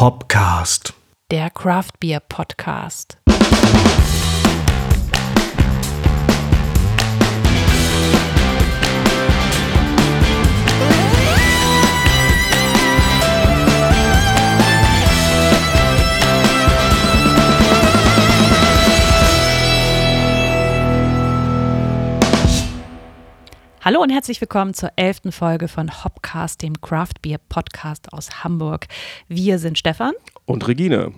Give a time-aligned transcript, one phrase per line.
[0.00, 0.94] Hopcast.
[1.30, 3.18] Der Craft Beer Podcast.
[23.90, 28.86] Hallo und herzlich willkommen zur elften Folge von Hopcast, dem Craft Beer Podcast aus Hamburg.
[29.26, 30.12] Wir sind Stefan
[30.44, 31.10] und Regine.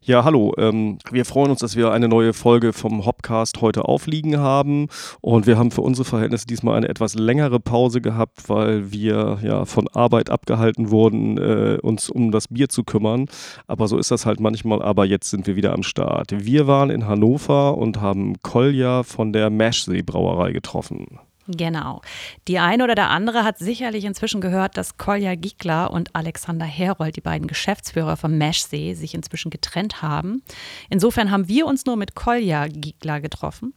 [0.00, 0.54] Ja, hallo.
[0.56, 4.86] Ähm, wir freuen uns, dass wir eine neue Folge vom Hopcast heute aufliegen haben.
[5.22, 9.64] Und wir haben für unsere Verhältnisse diesmal eine etwas längere Pause gehabt, weil wir ja
[9.64, 13.26] von Arbeit abgehalten wurden, äh, uns um das Bier zu kümmern.
[13.66, 14.82] Aber so ist das halt manchmal.
[14.82, 16.30] Aber jetzt sind wir wieder am Start.
[16.30, 21.18] Wir waren in Hannover und haben Kolja von der Mashsee Brauerei getroffen.
[21.46, 22.00] Genau.
[22.48, 27.16] Die eine oder der andere hat sicherlich inzwischen gehört, dass Kolja Giegler und Alexander Herold,
[27.16, 30.42] die beiden Geschäftsführer vom Meshsee, sich inzwischen getrennt haben.
[30.88, 33.74] Insofern haben wir uns nur mit Kolja Giegler getroffen.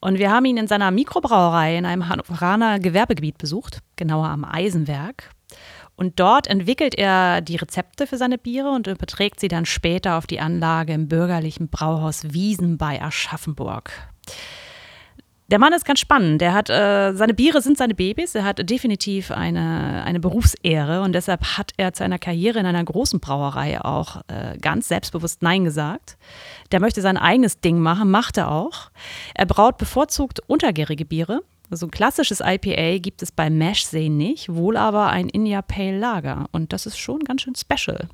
[0.00, 5.30] Und wir haben ihn in seiner Mikrobrauerei in einem Hannoveraner Gewerbegebiet besucht, genauer am Eisenwerk.
[5.96, 10.26] Und dort entwickelt er die Rezepte für seine Biere und überträgt sie dann später auf
[10.26, 13.92] die Anlage im bürgerlichen Brauhaus Wiesen bei Aschaffenburg.
[15.50, 16.40] Der Mann ist ganz spannend.
[16.40, 18.34] Der hat, äh, seine Biere sind seine Babys.
[18.34, 22.82] Er hat definitiv eine, eine Berufsehre und deshalb hat er zu einer Karriere in einer
[22.82, 26.16] großen Brauerei auch äh, ganz selbstbewusst Nein gesagt.
[26.72, 28.90] Der möchte sein eigenes Ding machen, macht er auch.
[29.34, 31.42] Er braut bevorzugt untergärige Biere.
[31.70, 36.46] So ein klassisches IPA gibt es bei Mashsee nicht, wohl aber ein India Pale Lager.
[36.52, 38.08] Und das ist schon ganz schön special.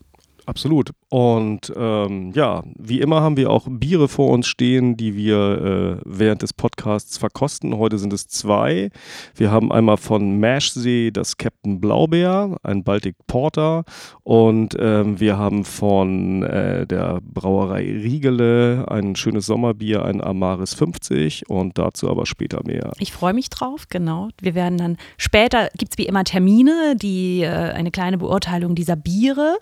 [0.46, 0.90] Absolut.
[1.08, 6.02] Und ähm, ja, wie immer haben wir auch Biere vor uns stehen, die wir äh,
[6.04, 7.76] während des Podcasts verkosten.
[7.76, 8.90] Heute sind es zwei.
[9.34, 13.84] Wir haben einmal von Mashsee das Captain Blaubeer, ein Baltic Porter.
[14.22, 21.48] Und ähm, wir haben von äh, der Brauerei Riegele ein schönes Sommerbier, ein Amaris 50.
[21.48, 22.92] Und dazu aber später mehr.
[22.98, 24.28] Ich freue mich drauf, genau.
[24.40, 28.96] Wir werden dann später, gibt es wie immer Termine, die äh, eine kleine Beurteilung dieser
[28.96, 29.58] Biere.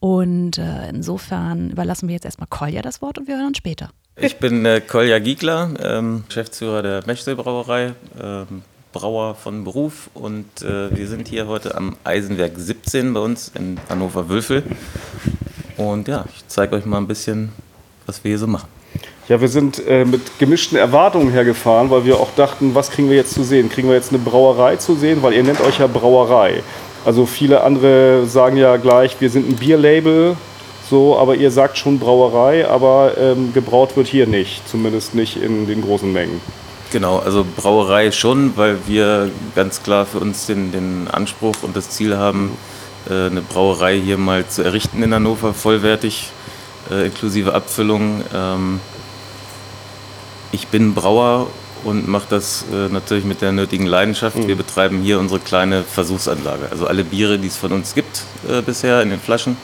[0.00, 3.90] Und äh, insofern überlassen wir jetzt erstmal Kolja das Wort und wir hören uns später.
[4.16, 8.62] Ich bin äh, Kolja Giegler, ähm, Geschäftsführer der Mechsel Brauerei, ähm,
[8.92, 13.78] Brauer von Beruf und äh, wir sind hier heute am Eisenwerk 17 bei uns in
[13.88, 14.62] Hannover-Wülfel.
[15.76, 17.50] Und ja, ich zeige euch mal ein bisschen,
[18.06, 18.68] was wir hier so machen.
[19.28, 23.16] Ja, wir sind äh, mit gemischten Erwartungen hergefahren, weil wir auch dachten, was kriegen wir
[23.16, 23.70] jetzt zu sehen?
[23.70, 25.22] Kriegen wir jetzt eine Brauerei zu sehen?
[25.22, 26.62] Weil ihr nennt euch ja Brauerei.
[27.04, 30.36] Also viele andere sagen ja gleich, wir sind ein Bierlabel,
[30.88, 35.66] so, aber ihr sagt schon Brauerei, aber ähm, gebraut wird hier nicht, zumindest nicht in
[35.66, 36.40] den großen Mengen.
[36.92, 41.90] Genau, also Brauerei schon, weil wir ganz klar für uns den, den Anspruch und das
[41.90, 42.56] Ziel haben,
[43.10, 46.30] äh, eine Brauerei hier mal zu errichten in Hannover, vollwertig,
[46.90, 48.22] äh, inklusive Abfüllung.
[48.34, 48.80] Ähm,
[50.52, 51.48] ich bin Brauer
[51.84, 54.36] und mache das äh, natürlich mit der nötigen Leidenschaft.
[54.36, 54.48] Mhm.
[54.48, 56.68] Wir betreiben hier unsere kleine Versuchsanlage.
[56.70, 59.56] Also alle Biere, die es von uns gibt äh, bisher in den Flaschen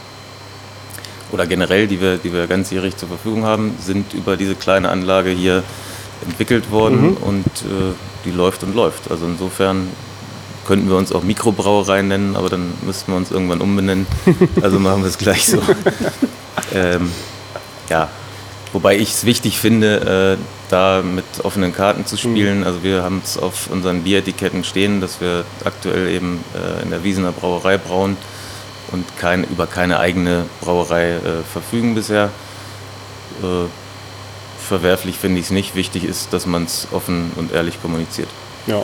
[1.32, 5.30] oder generell, die wir, die wir ganzjährig zur Verfügung haben, sind über diese kleine Anlage
[5.30, 5.62] hier
[6.26, 7.16] entwickelt worden mhm.
[7.16, 7.94] und äh,
[8.24, 9.10] die läuft und läuft.
[9.10, 9.88] Also insofern
[10.66, 14.06] könnten wir uns auch Mikrobrauerei nennen, aber dann müssten wir uns irgendwann umbenennen.
[14.62, 15.62] Also machen wir es gleich so.
[16.74, 17.10] ähm,
[17.88, 18.08] ja,
[18.72, 22.60] wobei ich es wichtig finde, äh, da mit offenen Karten zu spielen.
[22.60, 22.66] Mhm.
[22.66, 27.04] Also wir haben es auf unseren Bieretiketten stehen, dass wir aktuell eben äh, in der
[27.04, 28.16] Wiesener Brauerei brauen
[28.92, 31.18] und kein, über keine eigene Brauerei äh,
[31.50, 32.30] verfügen bisher.
[33.42, 33.68] Äh,
[34.58, 35.74] verwerflich finde ich es nicht.
[35.74, 38.28] Wichtig ist, dass man es offen und ehrlich kommuniziert.
[38.66, 38.82] Ja,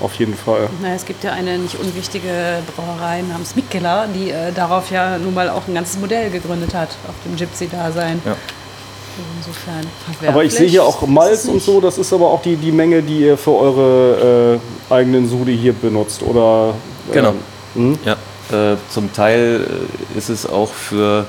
[0.00, 0.68] auf jeden Fall.
[0.80, 5.34] Na, es gibt ja eine nicht unwichtige Brauerei namens Mikkeler, die äh, darauf ja nun
[5.34, 8.22] mal auch ein ganzes Modell gegründet hat, auf dem Gypsy-Dasein.
[8.24, 8.36] Ja.
[9.38, 9.86] Insofern
[10.26, 13.02] Aber ich sehe hier auch Malz und so, das ist aber auch die, die Menge,
[13.02, 16.74] die ihr für eure äh, eigenen Sude hier benutzt, oder?
[17.10, 17.34] Äh, genau.
[17.74, 17.98] Hm?
[18.04, 18.12] Ja,
[18.72, 19.66] äh, zum Teil
[20.14, 21.26] äh, ist es auch für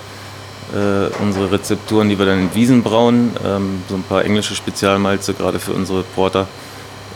[0.74, 5.34] äh, unsere Rezepturen, die wir dann in Wiesen brauen, ähm, so ein paar englische Spezialmalze,
[5.34, 6.48] gerade für unsere Porter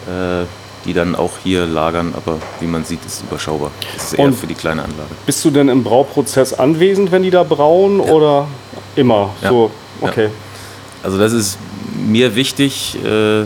[0.07, 0.45] äh,
[0.85, 3.71] die dann auch hier lagern, aber wie man sieht, ist es überschaubar.
[3.95, 5.09] Das ist eher und für die kleine Anlage.
[5.25, 8.11] Bist du denn im Brauprozess anwesend, wenn die da brauen ja.
[8.11, 8.47] oder
[8.95, 9.49] immer ja.
[9.49, 9.71] so?
[10.01, 10.25] Okay.
[10.25, 10.31] Ja.
[11.03, 11.57] Also das ist
[12.07, 12.97] mir wichtig.
[13.03, 13.45] Äh,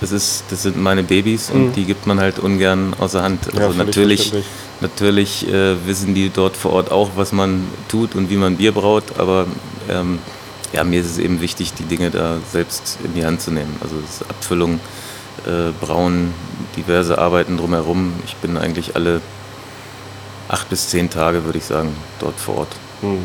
[0.00, 1.72] das, ist, das sind meine Babys und mhm.
[1.72, 3.46] die gibt man halt ungern außer Hand.
[3.54, 4.32] Also ja, natürlich,
[4.80, 8.72] natürlich äh, wissen die dort vor Ort auch, was man tut und wie man Bier
[8.72, 9.46] braut, aber
[9.88, 10.18] ähm,
[10.72, 13.76] ja, mir ist es eben wichtig, die Dinge da selbst in die Hand zu nehmen.
[13.80, 13.94] Also
[14.28, 14.80] Abfüllung,
[15.46, 16.34] äh, Brauen,
[16.76, 18.12] diverse Arbeiten drumherum.
[18.26, 19.20] Ich bin eigentlich alle
[20.48, 22.76] acht bis zehn Tage, würde ich sagen, dort vor Ort.
[23.02, 23.24] Mhm.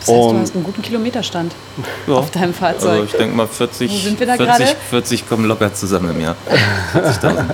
[0.00, 1.54] Das heißt, du hast einen guten Kilometerstand
[2.06, 2.14] ja.
[2.14, 2.90] auf deinem Fahrzeug.
[2.90, 6.20] Also ich denke mal 40, Wo sind wir da 40, 40 kommen locker zusammen im
[6.20, 6.36] Jahr.
[6.94, 7.44] 40.000.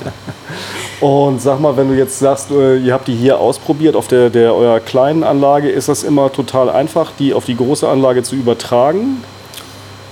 [1.00, 4.30] Und sag mal, wenn du jetzt sagst, äh, ihr habt die hier ausprobiert auf der,
[4.30, 8.36] der eurer kleinen Anlage, ist das immer total einfach, die auf die große Anlage zu
[8.36, 9.22] übertragen?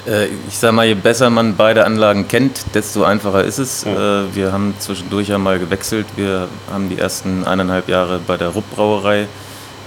[0.07, 3.85] Äh, ich sage mal, je besser man beide Anlagen kennt, desto einfacher ist es.
[3.85, 4.23] Ja.
[4.23, 6.07] Äh, wir haben zwischendurch ja mal gewechselt.
[6.17, 9.29] Wir haben die ersten eineinhalb Jahre bei der Rupp Brauerei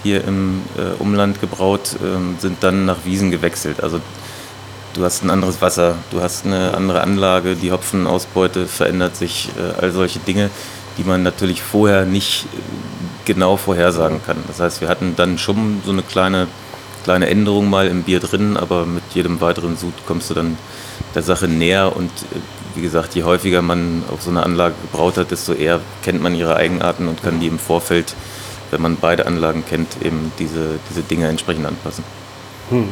[0.05, 3.81] hier im äh, Umland gebraut, ähm, sind dann nach Wiesen gewechselt.
[3.81, 3.99] Also
[4.93, 9.49] du hast ein anderes Wasser, du hast eine andere Anlage, die Hopfenausbeute verändert sich,
[9.81, 10.51] all solche Dinge,
[10.97, 12.45] die man natürlich vorher nicht
[13.25, 14.37] genau vorhersagen kann.
[14.47, 16.47] Das heißt, wir hatten dann schon so eine kleine
[17.05, 20.57] kleine Änderung mal im Bier drin, aber mit jedem weiteren Sud kommst du dann
[21.13, 22.39] der Sache näher und äh,
[22.73, 26.35] wie gesagt, je häufiger man auf so eine Anlage gebraut hat, desto eher kennt man
[26.35, 28.15] ihre Eigenarten und kann die im Vorfeld,
[28.75, 32.03] wenn man beide Anlagen kennt, eben diese, diese Dinge entsprechend anpassen.
[32.69, 32.89] Hm.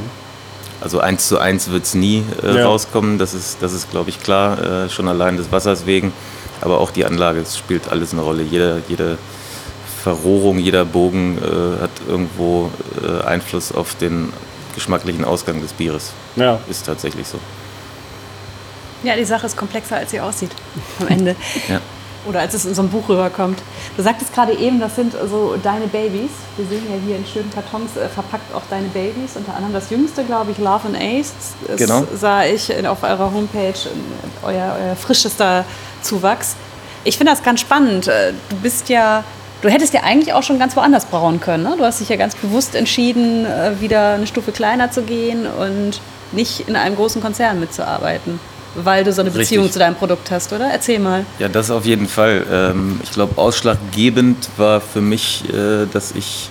[0.79, 2.65] Also eins zu eins wird es nie äh, ja.
[2.65, 6.13] rauskommen, das ist, das ist glaube ich klar, äh, schon allein des Wassers wegen.
[6.61, 8.43] Aber auch die Anlage, es spielt alles eine Rolle.
[8.43, 9.17] Jede, jede
[10.01, 12.71] Verrohrung, jeder Bogen äh, hat irgendwo
[13.03, 14.31] äh, Einfluss auf den
[14.73, 16.13] geschmacklichen Ausgang des Bieres.
[16.37, 16.59] Ja.
[16.69, 17.39] Ist tatsächlich so.
[19.03, 20.51] Ja, die Sache ist komplexer, als sie aussieht
[21.01, 21.35] am Ende.
[21.67, 21.81] ja.
[22.27, 23.59] Oder als es in so einem Buch rüberkommt.
[23.97, 26.31] Du sagtest gerade eben, das sind so deine Babys.
[26.57, 29.35] Wir sehen ja hier in schönen Kartons äh, verpackt auch deine Babys.
[29.35, 31.33] Unter anderem das jüngste, glaube ich, Love and Ace.
[31.67, 32.03] Das genau.
[32.15, 33.73] sah ich auf eurer Homepage,
[34.43, 35.65] euer, euer frischester
[36.01, 36.55] Zuwachs.
[37.03, 38.07] Ich finde das ganz spannend.
[38.07, 39.23] Äh, du bist ja
[39.63, 41.63] Du hättest ja eigentlich auch schon ganz woanders brauen können.
[41.63, 41.75] Ne?
[41.77, 46.01] Du hast dich ja ganz bewusst entschieden, äh, wieder eine Stufe kleiner zu gehen und
[46.33, 48.41] nicht in einem großen Konzern mitzuarbeiten,
[48.75, 49.73] weil du so eine Beziehung Richtig.
[49.73, 50.69] zu deinem Produkt hast, oder?
[50.69, 51.25] Erzähl mal.
[51.39, 52.45] Ja, das auf jeden Fall.
[52.51, 56.49] Ähm, ich glaube, ausschlaggebend war für mich, äh, dass ich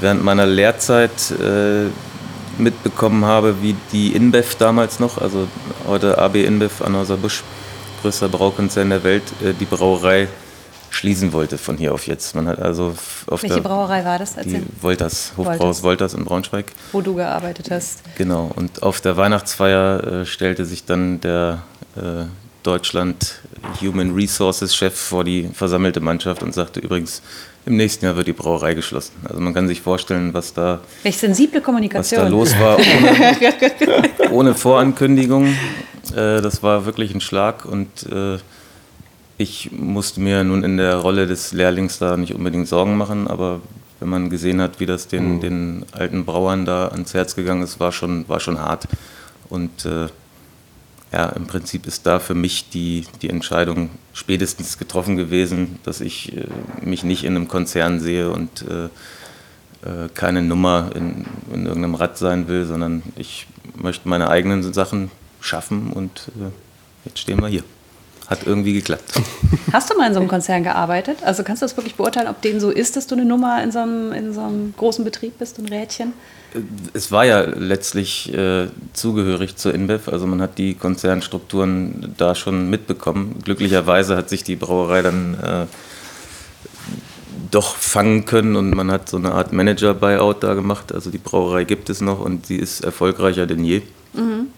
[0.00, 1.86] während meiner Lehrzeit äh,
[2.60, 5.48] mitbekommen habe, wie die InBev damals noch, also
[5.86, 7.42] heute AB InBev, Anheuser Busch,
[8.02, 10.28] größter Braukonzern der Welt, die Brauerei
[10.94, 12.34] schließen wollte von hier auf jetzt.
[12.34, 12.94] Man hat also
[13.26, 14.36] auf Welche der, Brauerei war das?
[14.36, 16.66] Die Wolters, Hofbrauhaus Wolters in Braunschweig.
[16.92, 18.00] Wo du gearbeitet hast.
[18.16, 21.62] Genau, und auf der Weihnachtsfeier äh, stellte sich dann der
[21.96, 22.24] äh,
[22.62, 23.40] Deutschland
[23.80, 27.22] Human Resources Chef vor die versammelte Mannschaft und sagte übrigens,
[27.66, 29.12] im nächsten Jahr wird die Brauerei geschlossen.
[29.24, 32.20] Also man kann sich vorstellen, was da, Welche sensible Kommunikation.
[32.20, 32.78] Was da los war,
[34.28, 35.46] ohne, ohne Vorankündigung.
[36.14, 38.38] Äh, das war wirklich ein Schlag und äh,
[39.36, 43.60] ich musste mir nun in der Rolle des Lehrlings da nicht unbedingt Sorgen machen, aber
[44.00, 45.40] wenn man gesehen hat, wie das den, mhm.
[45.40, 48.86] den alten Brauern da ans Herz gegangen ist, war schon, war schon hart.
[49.48, 50.08] Und äh,
[51.12, 56.36] ja, im Prinzip ist da für mich die, die Entscheidung spätestens getroffen gewesen, dass ich
[56.36, 56.46] äh,
[56.82, 62.18] mich nicht in einem Konzern sehe und äh, äh keine Nummer in, in irgendeinem Rad
[62.18, 63.46] sein will, sondern ich
[63.76, 65.10] möchte meine eigenen Sachen
[65.40, 66.50] schaffen und äh,
[67.04, 67.64] jetzt stehen wir hier
[68.28, 69.20] hat irgendwie geklappt.
[69.72, 71.18] Hast du mal in so einem Konzern gearbeitet?
[71.24, 73.72] Also kannst du das wirklich beurteilen, ob dem so ist, dass du eine Nummer in
[73.72, 76.12] so einem, in so einem großen Betrieb bist, ein Rädchen?
[76.92, 82.70] Es war ja letztlich äh, zugehörig zur InBev, also man hat die Konzernstrukturen da schon
[82.70, 83.40] mitbekommen.
[83.44, 85.66] Glücklicherweise hat sich die Brauerei dann äh,
[87.50, 90.92] doch fangen können und man hat so eine Art Manager-Buyout da gemacht.
[90.92, 93.82] Also die Brauerei gibt es noch und sie ist erfolgreicher denn je.
[94.12, 94.48] Mhm.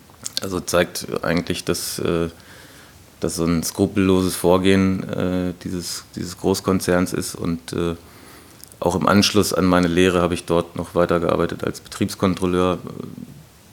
[0.43, 2.29] Also zeigt eigentlich, dass äh,
[3.21, 7.35] das so ein skrupelloses Vorgehen äh, dieses, dieses Großkonzerns ist.
[7.35, 7.95] Und äh,
[8.81, 12.79] auch im Anschluss an meine Lehre habe ich dort noch weitergearbeitet als Betriebskontrolleur.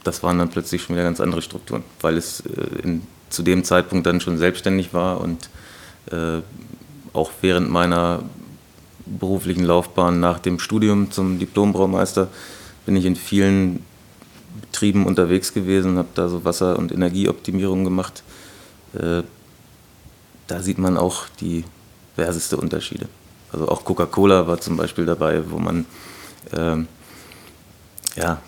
[0.04, 3.64] Das waren dann plötzlich schon wieder ganz andere Strukturen, weil es äh, in, zu dem
[3.64, 5.50] Zeitpunkt dann schon selbstständig war und
[6.12, 6.42] äh,
[7.14, 8.24] auch während meiner
[9.06, 12.30] beruflichen Laufbahn nach dem Studium zum Diplombraumeister
[12.86, 13.86] bin ich in vielen
[14.62, 18.24] Betrieben unterwegs gewesen, habe da so Wasser- und Energieoptimierung gemacht
[18.94, 19.24] äh,
[20.48, 21.64] da sieht man auch die
[22.18, 23.08] diverseste Unterschiede.
[23.52, 25.86] Also auch Coca-Cola war zum Beispiel dabei, wo man
[26.56, 26.88] ähm,
[28.16, 28.42] ja,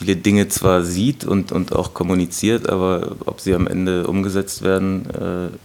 [0.00, 5.10] viele Dinge zwar sieht und, und auch kommuniziert, aber ob sie am Ende umgesetzt werden,
[5.10, 5.56] äh,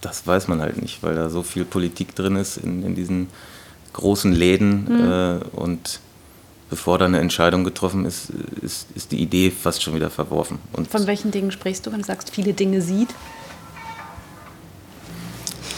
[0.00, 3.28] das weiß man halt nicht, weil da so viel Politik drin ist in, in diesen
[3.92, 5.12] großen Läden mhm.
[5.12, 6.00] äh, und
[6.70, 8.30] bevor da eine Entscheidung getroffen ist,
[8.62, 10.58] ist, ist die Idee fast schon wieder verworfen.
[10.72, 13.10] Und Von welchen Dingen sprichst du, wenn du sagst, viele Dinge sieht?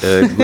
[0.05, 0.29] Äh,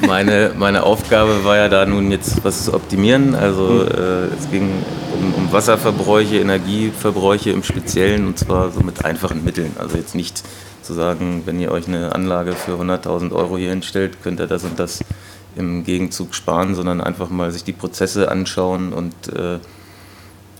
[0.06, 3.34] meine, meine Aufgabe war ja da nun jetzt was zu optimieren.
[3.34, 4.70] Also äh, es ging
[5.14, 9.72] um, um, Wasserverbräuche, Energieverbräuche im Speziellen und zwar so mit einfachen Mitteln.
[9.78, 10.42] Also jetzt nicht
[10.82, 14.64] zu sagen, wenn ihr euch eine Anlage für 100.000 Euro hier hinstellt, könnt ihr das
[14.64, 15.00] und das
[15.56, 19.58] im Gegenzug sparen, sondern einfach mal sich die Prozesse anschauen und äh,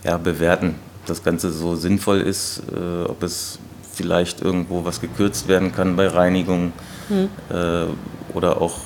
[0.03, 3.59] ja, bewerten, ob das Ganze so sinnvoll ist, äh, ob es
[3.97, 6.71] vielleicht irgendwo was gekürzt werden kann bei Reinigung
[7.09, 7.29] hm.
[7.49, 7.85] äh,
[8.33, 8.77] oder auch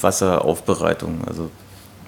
[0.00, 1.22] Wasseraufbereitung.
[1.26, 1.50] Also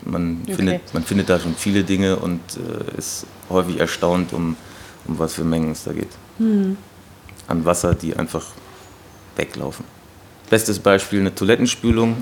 [0.04, 0.54] man, okay.
[0.54, 4.56] findet, man findet da schon viele Dinge und äh, ist häufig erstaunt, um,
[5.06, 6.10] um was für Mengen es da geht.
[6.38, 6.76] Hm.
[7.48, 8.46] An Wasser, die einfach
[9.36, 9.84] weglaufen.
[10.48, 12.16] Bestes Beispiel eine Toilettenspülung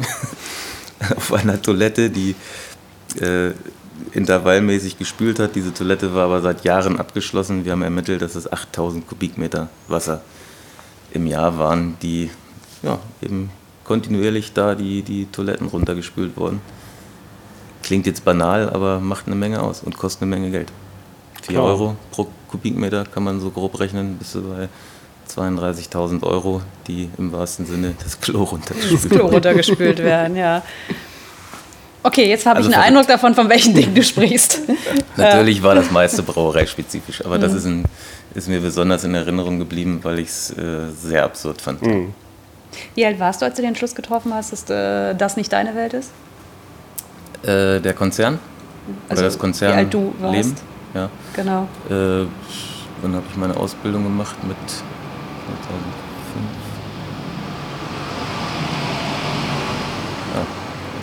[1.17, 2.35] auf einer Toilette, die
[3.21, 3.53] äh,
[4.13, 5.55] intervallmäßig gespült hat.
[5.55, 7.65] Diese Toilette war aber seit Jahren abgeschlossen.
[7.65, 10.23] Wir haben ermittelt, dass es 8000 Kubikmeter Wasser
[11.13, 12.31] im Jahr waren, die
[12.83, 13.51] ja, eben
[13.85, 16.61] kontinuierlich da die, die Toiletten runtergespült wurden.
[17.83, 20.73] Klingt jetzt banal, aber macht eine Menge aus und kostet eine Menge Geld.
[21.43, 24.69] 4 Euro pro Kubikmeter kann man so grob rechnen, bis bei
[25.29, 30.37] 32.000 Euro, die im wahrsten Sinne das Klo runtergespült, das Klo runtergespült werden.
[30.37, 30.63] Ja.
[32.05, 34.61] Okay, jetzt habe also ich einen Eindruck davon, von welchen Dingen du sprichst.
[35.17, 37.43] Natürlich war das meiste brauereispezifisch, aber mhm.
[37.43, 37.85] das ist, ein,
[38.35, 41.83] ist, mir besonders in Erinnerung geblieben, weil ich es äh, sehr absurd fand.
[41.83, 42.13] Mhm.
[42.95, 45.75] Wie alt warst du, als du den Schluss getroffen hast, dass äh, das nicht deine
[45.77, 46.11] Welt ist?
[47.43, 48.39] Äh, der Konzern?
[49.09, 50.35] Also, Oder das Konzern wie alt du warst?
[50.35, 50.55] Leben?
[50.95, 51.11] Ja.
[51.35, 51.69] Genau.
[51.89, 52.27] Äh,
[53.03, 54.83] dann habe ich meine Ausbildung gemacht mit 2005.
[60.35, 60.47] Ja,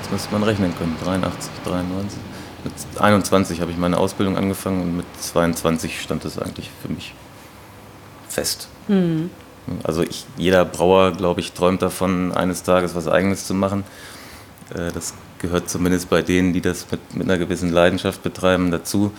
[0.10, 0.96] jetzt müsste man rechnen können.
[1.04, 2.20] 83, 93.
[2.64, 7.14] Mit 21 habe ich meine Ausbildung angefangen und mit 22 stand das eigentlich für mich
[8.28, 8.68] fest.
[8.88, 9.30] Mhm.
[9.84, 13.84] Also ich, jeder Brauer, glaube ich, träumt davon, eines Tages was Eigenes zu machen.
[14.74, 19.12] Äh, das gehört zumindest bei denen, die das mit, mit einer gewissen Leidenschaft betreiben, dazu.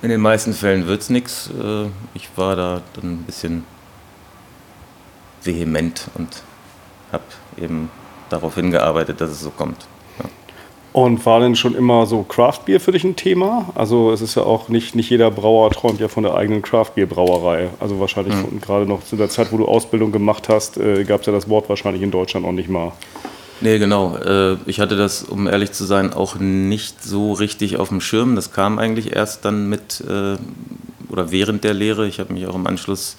[0.00, 1.50] In den meisten Fällen wird es nichts.
[1.50, 3.64] Äh, ich war da dann ein bisschen
[5.42, 6.42] vehement und
[7.10, 7.24] habe
[7.56, 7.90] eben
[8.30, 9.86] darauf hingearbeitet, dass es so kommt.
[10.96, 13.68] Und war denn schon immer so Craft Beer für dich ein Thema?
[13.74, 16.92] Also es ist ja auch nicht, nicht jeder Brauer träumt ja von der eigenen Craft
[16.94, 17.68] Beer Brauerei.
[17.80, 18.62] Also wahrscheinlich mhm.
[18.62, 21.50] gerade noch zu der Zeit, wo du Ausbildung gemacht hast, äh, gab es ja das
[21.50, 22.92] Wort wahrscheinlich in Deutschland noch nicht mal.
[23.60, 24.16] Nee, genau.
[24.16, 28.34] Äh, ich hatte das, um ehrlich zu sein, auch nicht so richtig auf dem Schirm.
[28.34, 30.36] Das kam eigentlich erst dann mit äh,
[31.10, 32.06] oder während der Lehre.
[32.06, 33.16] Ich habe mich auch im Anschluss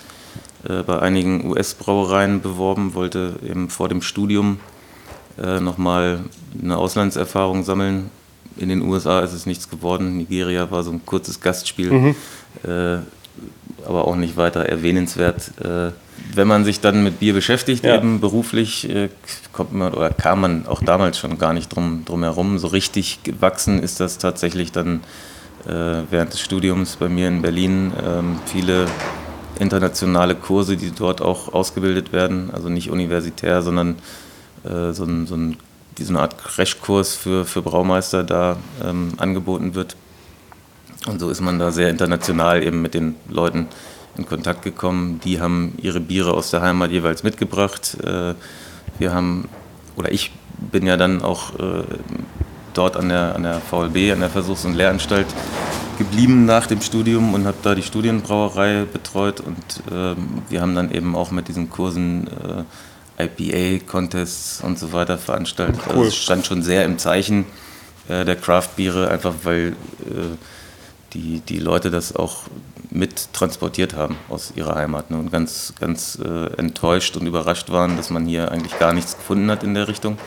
[0.68, 4.60] äh, bei einigen US-Brauereien beworben, wollte eben vor dem Studium
[5.42, 6.20] äh, nochmal
[6.62, 8.10] eine Auslandserfahrung sammeln.
[8.58, 10.18] In den USA ist es nichts geworden.
[10.18, 12.16] Nigeria war so ein kurzes Gastspiel, mhm.
[12.64, 12.98] äh,
[13.86, 15.52] aber auch nicht weiter erwähnenswert.
[15.64, 15.92] Äh,
[16.34, 17.96] wenn man sich dann mit Bier beschäftigt, ja.
[17.96, 19.10] eben beruflich, äh,
[19.54, 22.58] kommt man oder kam man auch damals schon gar nicht drum, drum herum.
[22.58, 25.02] So richtig gewachsen ist das tatsächlich dann
[25.66, 27.92] äh, während des Studiums bei mir in Berlin.
[28.04, 28.88] Ähm, viele
[29.60, 33.96] internationale Kurse, die dort auch ausgebildet werden, also nicht universitär, sondern
[34.68, 35.58] äh, so, ein, so, ein,
[36.00, 39.96] so eine Art Crashkurs für, für Braumeister da ähm, angeboten wird.
[41.08, 43.68] Und so ist man da sehr international eben mit den Leuten
[44.18, 45.22] in Kontakt gekommen.
[45.24, 47.98] Die haben ihre Biere aus der Heimat jeweils mitgebracht.
[48.04, 48.34] Äh,
[49.00, 49.48] wir haben,
[49.96, 50.32] oder ich
[50.72, 51.84] bin ja dann auch äh,
[52.74, 55.28] dort an der, an der VLB, an der Versuchs- und Lehranstalt
[55.98, 59.58] geblieben nach dem Studium und habe da die Studienbrauerei betreut und
[59.92, 60.16] äh,
[60.50, 62.64] wir haben dann eben auch mit diesen Kursen äh,
[63.18, 65.82] IPA-Contests und so weiter veranstaltet.
[65.86, 65.96] Cool.
[65.96, 67.46] Also es stand schon sehr im Zeichen
[68.08, 70.36] äh, der Craft-Biere, einfach weil äh,
[71.14, 72.44] die, die Leute das auch
[72.90, 77.98] mit transportiert haben aus ihrer Heimat ne, und ganz, ganz äh, enttäuscht und überrascht waren,
[77.98, 80.18] dass man hier eigentlich gar nichts gefunden hat in der Richtung.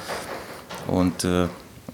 [0.86, 1.46] Und äh,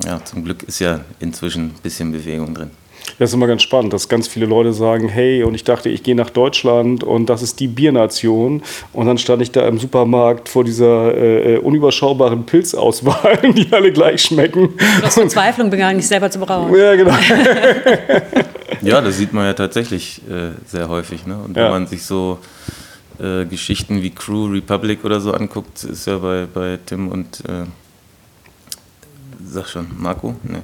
[0.05, 2.71] ja, zum Glück ist ja inzwischen ein bisschen Bewegung drin.
[3.19, 6.03] Das ist immer ganz spannend, dass ganz viele Leute sagen, hey, und ich dachte, ich
[6.03, 8.63] gehe nach Deutschland und das ist die Biernation.
[8.93, 13.93] Und dann stand ich da im Supermarkt vor dieser äh, äh unüberschaubaren Pilzauswahl, die alle
[13.93, 14.75] gleich schmecken.
[14.77, 16.75] Du hast Verzweiflung begangen, dich selber zu brauen.
[16.75, 17.15] Ja, genau.
[18.83, 21.27] ja, das sieht man ja tatsächlich äh, sehr häufig.
[21.27, 21.37] Ne?
[21.37, 21.71] Und wenn ja.
[21.71, 22.39] man sich so
[23.19, 27.65] äh, Geschichten wie Crew Republic oder so anguckt, ist ja bei, bei Tim und, äh,
[29.45, 30.35] sag schon, Marco?
[30.43, 30.59] Nee.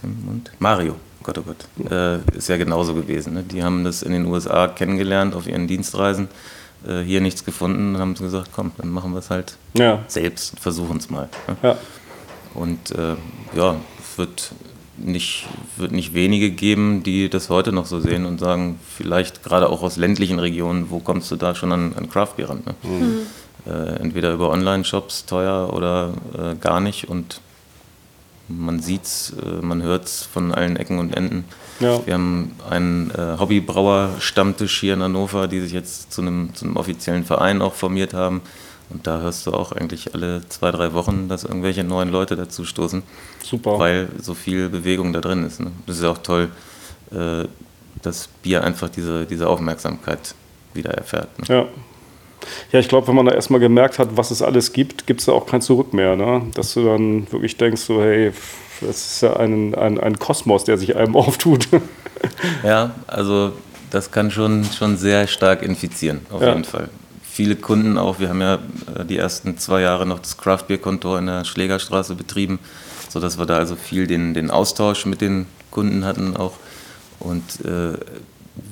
[0.00, 3.34] Tim und Mario, oh Gott, oh Gott, äh, ist ja genauso gewesen.
[3.34, 3.42] Ne?
[3.42, 6.28] Die haben das in den USA kennengelernt auf ihren Dienstreisen,
[6.86, 10.00] äh, hier nichts gefunden und haben gesagt, komm, dann machen wir es halt ja.
[10.08, 11.28] selbst und versuchen es mal.
[11.46, 11.56] Ne?
[11.62, 11.76] Ja.
[12.54, 13.14] Und äh,
[13.54, 14.52] ja, es wird
[14.96, 19.68] nicht, wird nicht wenige geben, die das heute noch so sehen und sagen, vielleicht gerade
[19.68, 22.62] auch aus ländlichen Regionen, wo kommst du da schon an, an Craftbeer ran?
[22.66, 22.74] Ne?
[22.82, 23.18] Mhm.
[23.66, 27.40] Äh, entweder über Online-Shops teuer oder äh, gar nicht und
[28.50, 31.44] man sieht es, äh, man hört es von allen Ecken und Enden.
[31.80, 32.04] Ja.
[32.04, 36.76] Wir haben einen äh, Hobbybrauer-Stammtisch hier in Hannover, die sich jetzt zu einem, zu einem
[36.76, 38.42] offiziellen Verein auch formiert haben,
[38.90, 42.64] Und da hörst du auch eigentlich alle zwei, drei Wochen, dass irgendwelche neuen Leute dazu
[42.64, 43.02] stoßen.
[43.42, 43.78] Super.
[43.78, 45.60] Weil so viel Bewegung da drin ist.
[45.60, 45.70] Ne?
[45.86, 46.50] Das ist auch toll,
[47.12, 47.44] äh,
[48.02, 50.34] dass Bier einfach diese, diese Aufmerksamkeit
[50.74, 51.38] wieder erfährt.
[51.38, 51.44] Ne?
[51.54, 51.66] Ja.
[52.72, 55.26] Ja, ich glaube, wenn man da erstmal gemerkt hat, was es alles gibt, gibt es
[55.26, 56.16] da auch kein Zurück mehr.
[56.16, 56.42] Ne?
[56.54, 58.32] Dass du dann wirklich denkst, so, hey,
[58.80, 61.68] das ist ja ein, ein, ein Kosmos, der sich einem auftut.
[62.64, 63.52] Ja, also
[63.90, 66.48] das kann schon, schon sehr stark infizieren, auf ja.
[66.48, 66.88] jeden Fall.
[67.22, 68.56] Viele Kunden auch, wir haben ja
[68.96, 72.58] äh, die ersten zwei Jahre noch das Craft Beer Kontor in der Schlägerstraße betrieben,
[73.08, 76.54] sodass wir da also viel den, den Austausch mit den Kunden hatten auch.
[77.18, 77.98] Und äh,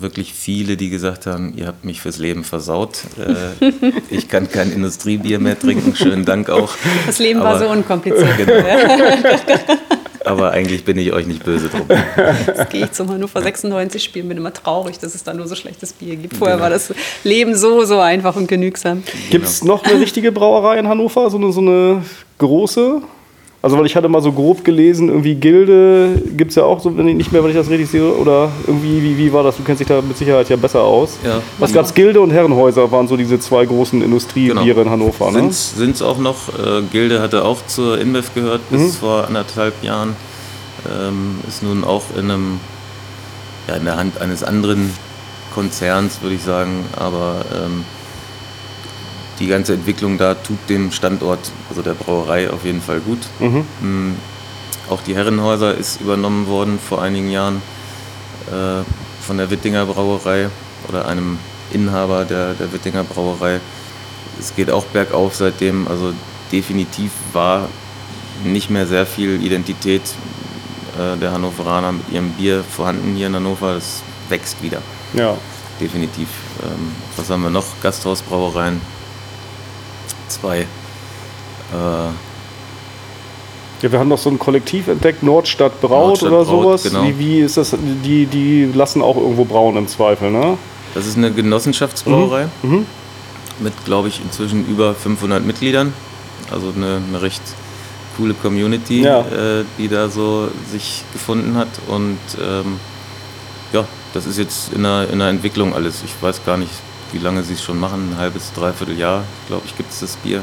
[0.01, 3.01] wirklich viele, die gesagt haben, ihr habt mich fürs Leben versaut.
[3.19, 3.73] Äh,
[4.11, 5.95] ich kann kein Industriebier mehr trinken.
[5.97, 6.75] Schönen Dank auch.
[7.07, 8.29] Das Leben Aber, war so unkompliziert.
[8.39, 8.63] Genau.
[10.25, 11.87] Aber eigentlich bin ich euch nicht böse drum.
[12.47, 15.55] Jetzt gehe ich zum Hannover 96 spielen, bin immer traurig, dass es da nur so
[15.55, 16.37] schlechtes Bier gibt.
[16.37, 16.65] Vorher genau.
[16.65, 16.93] war das
[17.25, 19.03] Leben so, so einfach und genügsam.
[19.31, 21.31] Gibt es noch eine richtige Brauerei in Hannover?
[21.31, 22.05] So eine, so eine
[22.37, 23.01] große?
[23.61, 26.97] Also, weil ich hatte mal so grob gelesen, irgendwie Gilde gibt es ja auch so,
[26.97, 29.57] wenn ich nicht mehr, wenn ich das richtig sehe, oder irgendwie, wie, wie war das?
[29.57, 31.19] Du kennst dich da mit Sicherheit ja besser aus.
[31.25, 31.41] Ja.
[31.59, 31.93] Was gab es?
[31.93, 34.81] Gilde und Herrenhäuser waren so diese zwei großen Industriebiere genau.
[34.83, 35.51] in Hannover, ne?
[35.51, 36.49] Sind es auch noch.
[36.51, 38.91] Äh, Gilde hatte auch zur InBev gehört bis mhm.
[38.93, 40.15] vor anderthalb Jahren.
[40.89, 42.61] Ähm, ist nun auch in, einem,
[43.67, 44.93] ja, in der Hand eines anderen
[45.53, 46.85] Konzerns, würde ich sagen.
[46.97, 47.85] Aber ähm,
[49.39, 53.19] die ganze Entwicklung da tut dem Standort, also der Brauerei, auf jeden Fall gut.
[53.39, 53.65] Mhm.
[53.81, 54.17] Mm,
[54.89, 57.63] auch die Herrenhäuser ist übernommen worden vor einigen Jahren
[58.49, 58.83] äh,
[59.25, 60.49] von der Wittinger Brauerei
[60.89, 61.39] oder einem
[61.73, 63.61] Inhaber der, der Wittinger Brauerei.
[64.41, 66.13] Es geht auch bergauf seitdem, also
[66.51, 67.69] definitiv war
[68.45, 70.03] nicht mehr sehr viel Identität
[70.99, 73.75] äh, der Hannoveraner mit ihrem Bier vorhanden hier in Hannover.
[73.75, 74.81] Das wächst wieder.
[75.13, 75.37] Ja.
[75.81, 76.29] Definitiv.
[76.63, 77.67] Ähm, was haben wir noch?
[77.83, 78.81] Gasthausbrauereien
[80.29, 80.61] zwei.
[80.61, 80.67] Äh
[83.81, 86.83] ja, wir haben noch so ein Kollektiv entdeckt, Nordstadt Braut Nordstadt oder Braut, sowas.
[86.83, 87.05] Genau.
[87.05, 87.77] Wie, wie ist das?
[88.05, 90.59] Die, die lassen auch irgendwo brauen im Zweifel, ne?
[90.95, 92.71] Das ist eine Genossenschaftsbrauerei mhm.
[92.71, 92.87] Mhm.
[93.61, 95.93] mit, glaube ich, inzwischen über 500 Mitgliedern.
[96.51, 97.43] Also eine, eine recht
[98.17, 99.21] coole Community, ja.
[99.21, 101.69] äh, die da so sich gefunden hat.
[101.87, 102.81] Und ähm,
[103.73, 106.03] ja, das ist jetzt in der, in der Entwicklung alles.
[106.05, 106.73] Ich weiß gar nicht,
[107.13, 110.17] wie lange sie es schon machen, ein halbes, dreiviertel Jahr, glaube ich, gibt es das
[110.17, 110.43] Bier,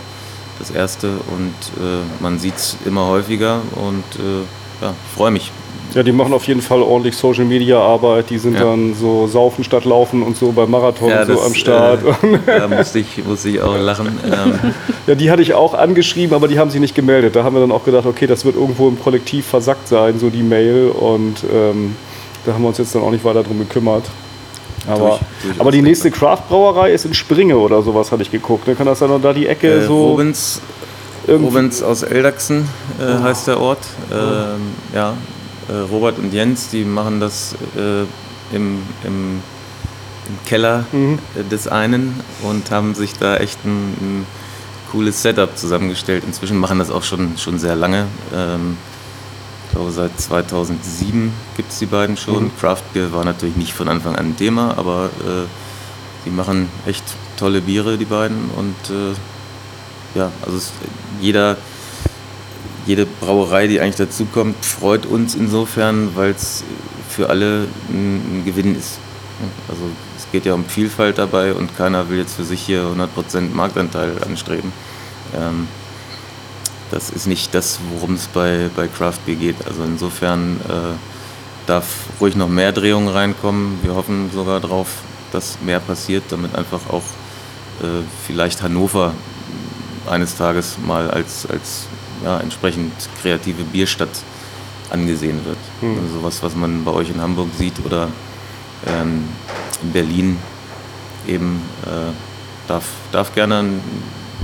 [0.60, 1.10] das erste.
[1.10, 5.52] Und äh, man sieht es immer häufiger und äh, ja, ich freue mich.
[5.94, 8.30] Ja, die machen auf jeden Fall ordentlich Social Media Arbeit.
[8.30, 8.64] Die sind ja.
[8.64, 12.04] dann so saufen statt laufen und so beim Marathon ja, so das, am Start.
[12.04, 14.08] Äh, da musste ich, musste ich auch lachen.
[14.26, 14.74] Ähm.
[15.08, 17.38] Ja, die hatte ich auch angeschrieben, aber die haben sich nicht gemeldet.
[17.38, 20.30] Da haben wir dann auch gedacht, okay, das wird irgendwo im Kollektiv versackt sein, so
[20.30, 20.90] die Mail.
[20.90, 21.96] Und ähm,
[22.46, 24.04] da haben wir uns jetzt dann auch nicht weiter drum gekümmert.
[24.88, 28.68] Aber, durch, durch aber die nächste Craft-Brauerei ist in Springe oder sowas, hatte ich geguckt.
[28.68, 30.10] Dann kann das dann noch da die Ecke äh, so.
[30.10, 30.62] Rubens,
[31.28, 32.68] Rubens aus Eldachsen
[33.00, 33.24] äh, oh.
[33.24, 33.80] heißt der Ort.
[34.12, 35.14] Äh, ja,
[35.70, 38.02] äh, Robert und Jens, die machen das äh,
[38.56, 39.42] im, im,
[40.28, 41.20] im, Keller mhm.
[41.52, 44.26] des einen und haben sich da echt ein, ein,
[44.92, 46.24] cooles Setup zusammengestellt.
[46.26, 48.06] Inzwischen machen das auch schon, schon sehr lange.
[48.34, 48.78] Ähm,
[49.76, 52.46] glaube, seit 2007 gibt es die beiden schon.
[52.46, 52.52] Mhm.
[52.58, 55.46] Craft Beer war natürlich nicht von Anfang an ein Thema, aber äh,
[56.26, 57.04] die machen echt
[57.38, 58.50] tolle Biere, die beiden.
[58.56, 60.72] Und äh, ja, also es,
[61.20, 61.58] jeder,
[62.86, 66.64] jede Brauerei, die eigentlich dazukommt, freut uns insofern, weil es
[67.10, 68.98] für alle ein, ein Gewinn ist.
[69.68, 69.82] Also
[70.18, 74.24] es geht ja um Vielfalt dabei und keiner will jetzt für sich hier 100% Marktanteil
[74.24, 74.72] anstreben.
[75.36, 75.68] Ähm,
[76.92, 79.56] das ist nicht das, worum es bei, bei Craft Beer geht.
[79.68, 80.96] Also insofern äh,
[81.66, 81.86] darf
[82.22, 83.80] ruhig noch mehr Drehungen reinkommen.
[83.82, 84.88] Wir hoffen sogar darauf,
[85.32, 87.04] dass mehr passiert, damit einfach auch
[87.82, 89.14] äh, vielleicht Hannover
[90.10, 91.88] eines Tages mal als, als
[92.24, 94.10] ja, entsprechend kreative Bierstadt
[94.92, 95.58] angesehen wird.
[95.82, 96.00] Mhm.
[96.00, 98.08] Also sowas, was man bei euch in Hamburg sieht oder
[98.86, 99.28] ähm,
[99.82, 100.38] in Berlin
[101.28, 102.12] eben äh,
[102.68, 103.66] darf, darf gerne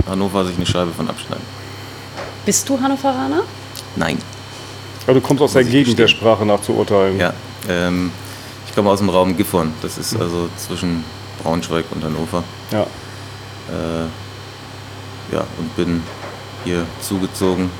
[0.08, 1.61] Hannover sich eine Scheibe von abschneiden.
[2.44, 3.42] Bist du Hannoveraner?
[3.96, 4.18] Nein.
[5.04, 7.18] Aber du kommst aus der Gegend der Sprache nach zu urteilen.
[7.18, 7.32] Ja,
[7.68, 8.10] ähm,
[8.66, 9.72] ich komme aus dem Raum Gifhorn.
[9.82, 11.04] Das ist also zwischen
[11.42, 12.42] Braunschweig und Hannover.
[12.70, 12.82] Ja.
[12.82, 14.06] Äh,
[15.32, 16.02] ja, und bin
[16.64, 17.70] hier zugezogen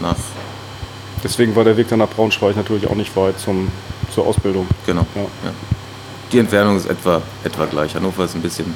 [0.00, 0.16] nach.
[1.22, 3.70] Deswegen war der Weg dann nach Braunschweig natürlich auch nicht weit zum,
[4.14, 4.66] zur Ausbildung.
[4.86, 5.06] Genau.
[5.14, 5.22] Ja.
[5.22, 5.52] Ja.
[6.32, 7.94] Die Entfernung ist etwa, etwa gleich.
[7.94, 8.74] Hannover ist ein bisschen,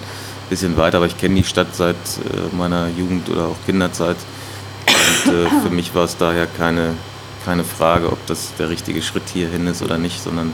[0.50, 4.16] bisschen weiter, aber ich kenne die Stadt seit äh, meiner Jugend oder auch Kinderzeit.
[4.86, 6.94] Und äh, für mich war es daher keine,
[7.44, 10.52] keine Frage, ob das der richtige Schritt hierhin ist oder nicht, sondern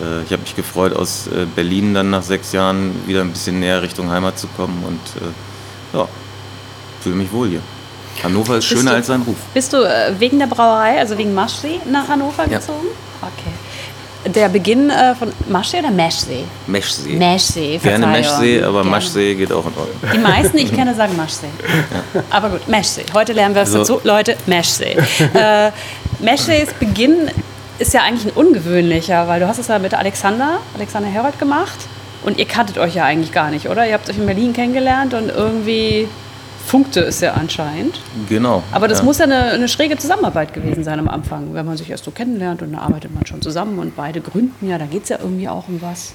[0.00, 3.60] äh, ich habe mich gefreut, aus äh, Berlin dann nach sechs Jahren wieder ein bisschen
[3.60, 6.08] näher Richtung Heimat zu kommen und äh, ja,
[7.02, 7.60] fühle mich wohl hier.
[8.22, 9.36] Hannover ist Bist schöner du- als sein Ruf.
[9.54, 12.58] Bist du äh, wegen der Brauerei, also wegen Maschsee, nach Hannover Ja.
[12.58, 12.86] gezogen?
[13.22, 13.52] Okay.
[14.26, 16.44] Der Beginn äh, von Maschsee oder Meschsee?
[16.66, 17.16] Meschsee.
[17.16, 18.06] Meschsee, Gerne.
[18.06, 18.90] Meschsee, aber Gerne.
[18.90, 19.86] Maschsee geht auch in Ordnung.
[20.12, 21.46] Die meisten, die ich kenne, sagen Maschsee.
[22.28, 23.04] Aber gut, Meschsee.
[23.14, 24.06] Heute lernen wir es Also- dazu.
[24.06, 24.96] Leute, Meschsee.
[25.34, 25.70] äh,
[26.18, 27.30] Meschsees Beginn
[27.78, 31.78] ist ja eigentlich ein ungewöhnlicher, weil du hast es ja mit Alexander, Alexander Herold gemacht
[32.22, 33.86] und ihr kanntet euch ja eigentlich gar nicht, oder?
[33.86, 36.08] Ihr habt euch in Berlin kennengelernt und irgendwie
[36.66, 38.00] funkte es ja anscheinend.
[38.28, 38.62] Genau.
[38.72, 39.04] Aber das ja.
[39.04, 42.10] muss ja eine, eine schräge Zusammenarbeit gewesen sein am Anfang, wenn man sich erst so
[42.10, 45.18] kennenlernt und dann arbeitet man schon zusammen und beide gründen ja, da geht es ja
[45.20, 46.12] irgendwie auch um was.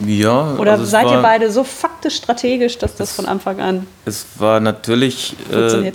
[0.00, 4.26] Ja, Oder also seid ihr beide so faktisch strategisch, dass das von Anfang an Es
[4.38, 5.92] war natürlich äh,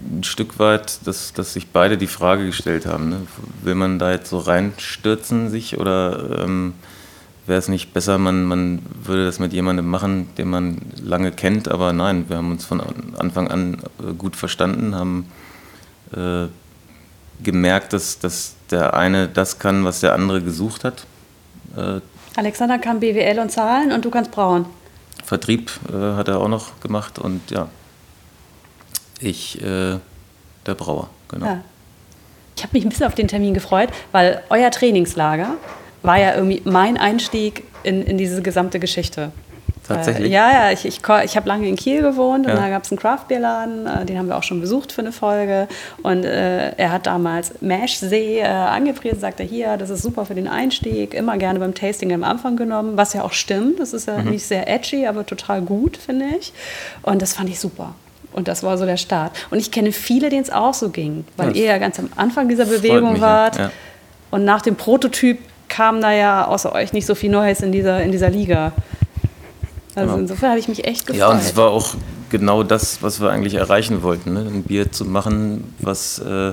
[0.00, 3.08] ein Stück weit, dass, dass sich beide die Frage gestellt haben.
[3.08, 3.16] Ne?
[3.62, 6.74] Will man da jetzt so reinstürzen sich oder ähm,
[7.48, 11.68] wäre es nicht besser, man, man würde das mit jemandem machen, den man lange kennt?
[11.68, 12.82] Aber nein, wir haben uns von
[13.16, 15.30] Anfang an äh, gut verstanden, haben
[16.14, 16.46] äh,
[17.42, 21.06] gemerkt, dass, dass der eine das kann, was der andere gesucht hat.
[21.76, 22.00] Äh,
[22.36, 24.66] Alexander kann BWL und Zahlen und du kannst brauen.
[25.24, 27.68] Vertrieb äh, hat er auch noch gemacht und ja,
[29.20, 29.98] ich äh,
[30.66, 31.46] der Brauer, genau.
[31.46, 31.60] Ja.
[32.56, 35.56] Ich habe mich ein bisschen auf den Termin gefreut, weil euer Trainingslager
[36.02, 39.30] war ja irgendwie mein Einstieg in, in diese gesamte Geschichte.
[39.86, 40.30] Tatsächlich?
[40.30, 42.58] Äh, ja, ja, ich, ich, ich habe lange in Kiel gewohnt und Ja.
[42.60, 45.66] da gab es einen Craftbeerladen, äh, den haben wir auch schon besucht für eine Folge.
[46.02, 50.46] Und äh, er hat damals Mashsee äh, angepriesen, sagte, hier, das ist super für den
[50.46, 53.80] Einstieg, immer gerne beim Tasting am Anfang genommen, was ja auch stimmt.
[53.80, 54.30] Das ist ja Mhm.
[54.30, 56.52] nicht sehr edgy, aber total gut, finde ich.
[57.02, 57.94] Und das fand ich super.
[58.34, 59.32] Und das war so der Start.
[59.50, 62.10] Und ich kenne viele, denen es auch so ging, weil Ja, ihr ja ganz am
[62.14, 63.56] Anfang dieser Bewegung mich, wart.
[63.56, 63.70] Ja.
[64.30, 68.02] Und nach dem Prototyp kam da ja außer euch nicht so viel Neues in dieser,
[68.02, 68.72] in dieser Liga.
[69.94, 70.18] Also Genau.
[70.20, 71.20] insofern habe ich mich echt gefreut.
[71.20, 71.94] Ja, und es war auch
[72.30, 74.32] genau das, was wir eigentlich erreichen wollten.
[74.32, 74.40] Ne?
[74.40, 76.52] Ein Bier zu machen, was äh,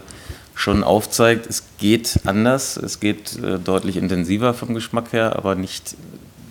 [0.55, 5.95] schon aufzeigt, es geht anders, es geht äh, deutlich intensiver vom Geschmack her, aber nicht,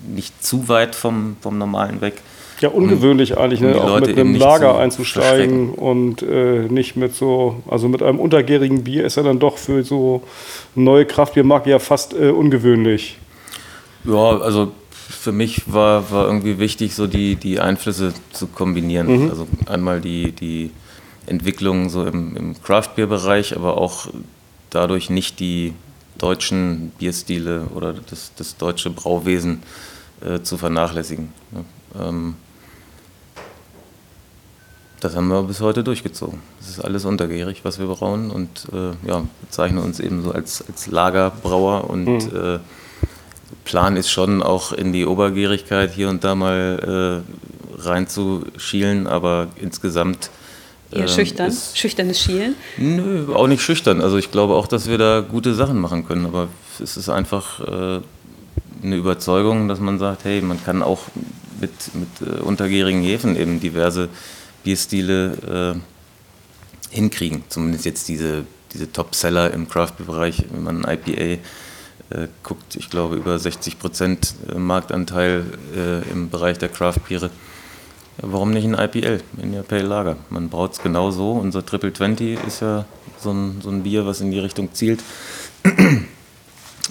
[0.06, 2.20] nicht zu weit vom, vom Normalen weg.
[2.60, 3.80] Ja, ungewöhnlich eigentlich, um ne?
[3.80, 8.18] auch Leute mit einem Lager zu einzusteigen und äh, nicht mit so, also mit einem
[8.18, 10.22] untergärigen Bier ist ja dann doch für so
[10.74, 13.18] neue Kraftbiermarke ja fast äh, ungewöhnlich.
[14.04, 19.30] Ja, also für mich war, war irgendwie wichtig, so die, die Einflüsse zu kombinieren.
[19.30, 20.70] Also einmal die, die
[21.26, 24.08] Entwicklung so im, im Craft-Bier-Bereich, aber auch
[24.70, 25.72] dadurch nicht die
[26.18, 29.62] deutschen Bierstile oder das, das deutsche Brauwesen
[30.24, 31.32] äh, zu vernachlässigen.
[31.50, 31.64] Ne?
[32.00, 32.34] Ähm,
[35.04, 36.40] das haben wir bis heute durchgezogen.
[36.60, 40.64] Das ist alles untergärig, was wir brauen und äh, ja, bezeichnen uns eben so als,
[40.66, 42.58] als Lagerbrauer und äh,
[43.64, 47.22] Plan ist schon auch in die Obergärigkeit hier und da mal
[47.78, 50.30] äh, reinzuschielen, aber insgesamt.
[50.90, 52.54] Eher ähm, schüchtern, ist- schüchternes Schielen.
[52.78, 54.00] Nö, auch nicht schüchtern.
[54.00, 56.48] Also ich glaube auch, dass wir da gute Sachen machen können, aber
[56.82, 58.00] es ist einfach äh,
[58.82, 61.00] eine Überzeugung, dass man sagt, hey, man kann auch
[61.60, 64.08] mit, mit äh, untergärigen Hefen eben diverse
[64.64, 65.74] Bierstile
[66.92, 67.44] äh, hinkriegen.
[67.48, 71.22] Zumindest jetzt diese, diese Top-Seller im Craft-Bereich, wenn man ein IPA
[72.10, 75.44] äh, guckt, ich glaube über 60 Prozent Marktanteil
[75.76, 77.30] äh, im Bereich der Craft-Biere.
[78.22, 80.16] Ja, warum nicht ein IPL in der Pale Lager?
[80.30, 81.32] Man braut es genau so.
[81.32, 82.84] Unser Triple 20 ist ja
[83.18, 85.02] so ein, so ein Bier, was in die Richtung zielt.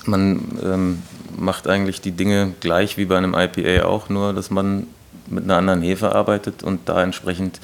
[0.05, 1.03] Man ähm,
[1.37, 4.87] macht eigentlich die Dinge gleich wie bei einem IPA auch, nur dass man
[5.33, 7.59] mit einer anderen Hefe arbeitet und da entsprechend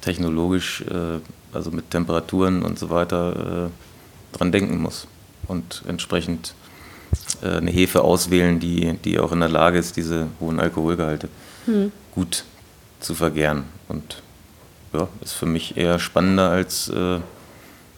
[0.00, 1.20] technologisch, äh,
[1.52, 5.06] also mit Temperaturen und so weiter, äh, dran denken muss.
[5.46, 6.54] Und entsprechend
[7.42, 11.28] äh, eine Hefe auswählen, die, die auch in der Lage ist, diese hohen Alkoholgehalte
[12.14, 12.44] gut
[12.98, 13.64] zu vergären.
[13.88, 14.22] Und
[14.92, 17.18] ja, ist für mich eher spannender, als äh,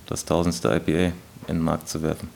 [0.06, 1.12] das tausendste IPA
[1.46, 2.28] in den Markt zu werfen.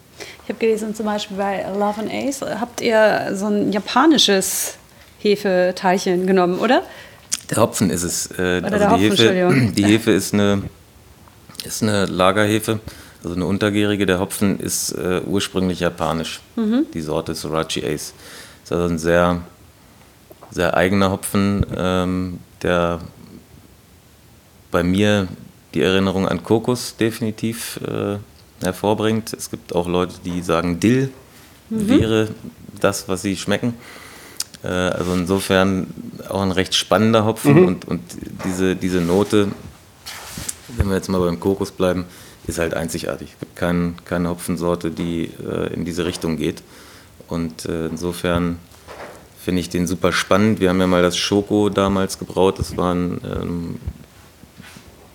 [0.45, 4.79] Ich habe gelesen, zum Beispiel bei Love and Ace habt ihr so ein japanisches
[5.25, 6.83] Hefeteilchen genommen, oder?
[7.51, 8.27] Der Hopfen ist es.
[8.39, 9.75] Äh, Oder der Hopfen, die, Hefe, Entschuldigung.
[9.77, 10.63] die Hefe ist eine,
[11.65, 12.81] ist eine Lagerhefe,
[13.23, 14.07] also eine untergärige.
[14.07, 16.41] Der Hopfen ist äh, ursprünglich japanisch.
[16.57, 16.87] Mhm.
[16.95, 18.13] Die Sorte Sorachi Ace.
[18.63, 19.43] Ist also ein sehr,
[20.51, 23.01] sehr eigener Hopfen, ähm, der
[24.71, 25.29] bei mir
[25.75, 28.17] die Erinnerung an Kokos definitiv äh,
[28.65, 29.33] hervorbringt.
[29.33, 31.11] Es gibt auch Leute, die sagen, Dill
[31.71, 31.89] Mhm.
[31.89, 32.29] wäre
[32.79, 33.75] das, was sie schmecken.
[34.65, 35.87] Äh, Also insofern
[36.29, 38.01] auch ein recht spannender Hopfen und, und
[38.45, 39.49] diese, diese Note,
[40.77, 42.07] wenn wir jetzt mal beim Kokos bleiben,
[42.47, 43.31] ist halt einzigartig.
[43.33, 46.63] Es gibt kein, keine Hopfensorte, die äh, in diese Richtung geht.
[47.29, 48.59] Und äh, insofern
[49.43, 50.61] finde ich den super spannend.
[50.61, 52.59] Wir haben ja mal das Schoko damals gebraut.
[52.59, 53.77] Das war ein ähm,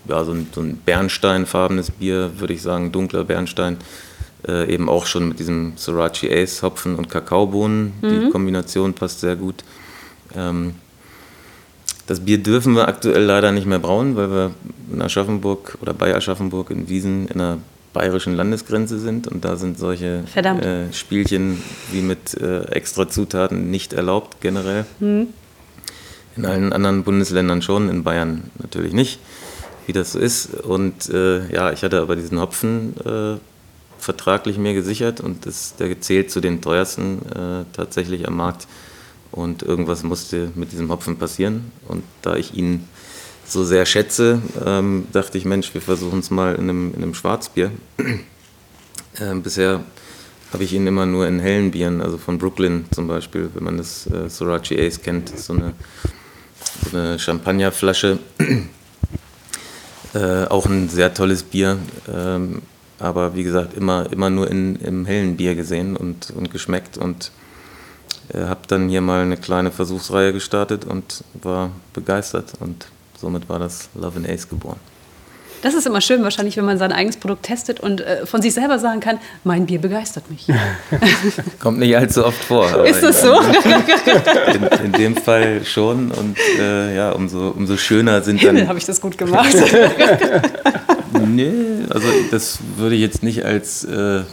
[0.08, 3.78] ja, so, ein, so ein Bernsteinfarbenes Bier, würde ich sagen, dunkler Bernstein.
[4.48, 7.92] Äh, eben auch schon mit diesem Sorachi Ace Hopfen und Kakaobohnen.
[8.02, 8.08] Mhm.
[8.10, 9.66] Die Kombination passt sehr gut.
[10.34, 10.76] Ähm,
[12.08, 14.52] das Bier dürfen wir aktuell leider nicht mehr brauen, weil wir
[14.94, 17.58] in Aschaffenburg oder bei Aschaffenburg in Wiesen in der
[17.92, 23.92] bayerischen Landesgrenze sind und da sind solche äh, Spielchen wie mit äh, extra Zutaten nicht
[23.92, 24.86] erlaubt generell.
[25.00, 25.28] Mhm.
[26.38, 29.20] In allen anderen Bundesländern schon, in Bayern natürlich nicht,
[29.86, 30.54] wie das so ist.
[30.54, 33.38] Und äh, ja, ich hatte aber diesen Hopfen äh,
[34.00, 38.68] vertraglich mir gesichert und das, der gezählt zu den teuersten äh, tatsächlich am Markt.
[39.32, 41.72] Und irgendwas musste mit diesem Hopfen passieren.
[41.88, 42.88] Und da ich ihn
[43.46, 47.14] so sehr schätze, ähm, dachte ich, Mensch, wir versuchen es mal in einem, in einem
[47.14, 47.72] Schwarzbier.
[49.20, 49.84] Ähm, bisher
[50.54, 53.78] habe ich ihn immer nur in hellen Bieren, also von Brooklyn zum Beispiel, wenn man
[53.78, 55.74] das äh, Sorachi Ace kennt, so eine,
[56.90, 58.20] so eine Champagnerflasche.
[60.14, 62.62] äh, auch ein sehr tolles Bier, ähm,
[63.00, 67.32] aber wie gesagt, immer, immer nur in, im hellen Bier gesehen und, und geschmeckt und
[68.34, 72.88] äh, habe dann hier mal eine kleine Versuchsreihe gestartet und war begeistert und
[73.20, 74.80] somit war das Love and Ace geboren.
[75.62, 78.54] Das ist immer schön, wahrscheinlich, wenn man sein eigenes Produkt testet und äh, von sich
[78.54, 80.48] selber sagen kann, mein Bier begeistert mich.
[81.60, 82.86] Kommt nicht allzu oft vor.
[82.86, 83.40] Ist das so?
[84.54, 88.70] In, in, dem Fall schon und äh, ja, umso, umso schöner sind Himmel, dann...
[88.70, 89.56] habe ich das gut gemacht.
[91.36, 93.84] Nee, also das würde ich jetzt nicht als...
[93.84, 94.24] Äh,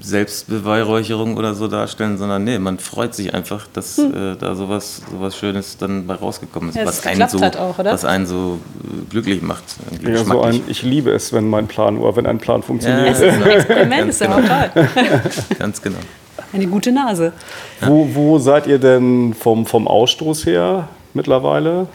[0.00, 4.32] Selbstbeweihräucherung oder so darstellen, sondern nee, man freut sich einfach, dass hm.
[4.32, 8.04] äh, da sowas, sowas Schönes dann bei rausgekommen ist, ja, was, einen so, auch, was
[8.04, 9.64] einen so äh, glücklich macht.
[10.02, 13.06] Ja, so ein, ich liebe es, wenn mein Plan oder wenn ein Plan funktioniert.
[13.06, 14.48] Ja, es ist ein Experiment, ist ja genau.
[14.48, 14.88] toll.
[15.58, 15.98] Ganz genau.
[16.52, 17.32] Eine gute Nase.
[17.80, 21.86] Wo, wo seid ihr denn vom, vom Ausstoß her mittlerweile?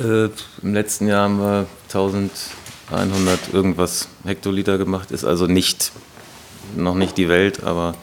[0.00, 0.30] Äh,
[0.62, 5.92] Im letzten Jahr haben wir 1100 irgendwas Hektoliter gemacht, ist also nicht
[6.76, 7.94] noch nicht die Welt, aber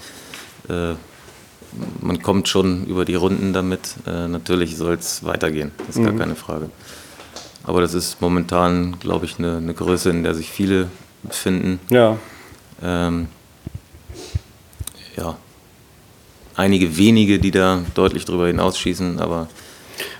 [0.69, 0.93] äh,
[2.01, 3.95] man kommt schon über die Runden damit.
[4.05, 6.05] Äh, natürlich soll es weitergehen, das ist mhm.
[6.05, 6.69] gar keine Frage.
[7.63, 10.87] Aber das ist momentan, glaube ich, eine, eine, Größe, in der sich viele
[11.23, 11.79] befinden.
[11.89, 12.17] Ja.
[12.81, 13.27] Ähm,
[15.17, 15.35] ja.
[16.55, 19.49] Einige wenige, die da deutlich drüber hinausschießen, aber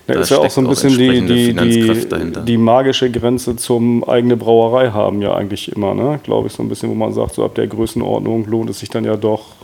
[0.07, 4.03] da, da ist ja auch so ein bisschen die, die, die, die, magische Grenze zum
[4.07, 6.19] eigene Brauerei haben ja eigentlich immer, ne?
[6.23, 8.89] glaube ich, so ein bisschen, wo man sagt, so ab der Größenordnung lohnt es sich
[8.89, 9.55] dann ja doch,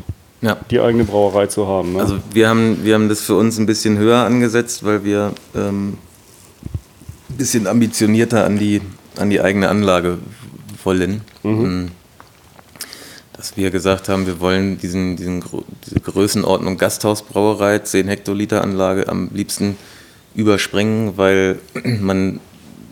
[0.41, 0.57] ja.
[0.69, 1.93] die eigene Brauerei zu haben.
[1.93, 1.99] Ne?
[1.99, 5.97] Also wir haben, wir haben das für uns ein bisschen höher angesetzt, weil wir ähm,
[7.29, 8.81] ein bisschen ambitionierter an die,
[9.17, 10.17] an die eigene Anlage
[10.83, 11.21] wollen.
[11.43, 11.65] Mhm.
[11.65, 11.91] Ähm,
[13.35, 15.43] dass wir gesagt haben, wir wollen diesen, diesen,
[15.85, 19.75] diese Größenordnung Gasthausbrauerei, 10 Hektoliter Anlage am liebsten
[20.35, 22.39] überspringen, weil man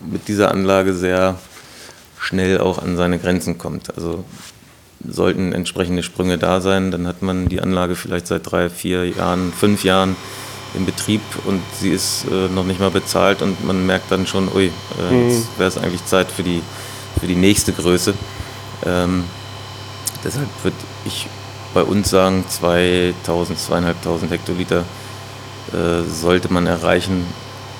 [0.09, 1.37] mit dieser Anlage sehr
[2.19, 3.95] schnell auch an seine Grenzen kommt.
[3.95, 4.23] Also
[5.07, 9.51] sollten entsprechende Sprünge da sein, dann hat man die Anlage vielleicht seit drei, vier Jahren,
[9.51, 10.15] fünf Jahren
[10.73, 14.47] in Betrieb und sie ist äh, noch nicht mal bezahlt und man merkt dann schon,
[14.53, 15.29] ui, äh, mhm.
[15.29, 16.61] jetzt wäre es eigentlich Zeit für die,
[17.19, 18.13] für die nächste Größe.
[18.85, 19.23] Ähm,
[20.23, 21.27] deshalb würde ich
[21.73, 24.85] bei uns sagen, 2000, 2500 Hektoliter
[25.73, 27.25] äh, sollte man erreichen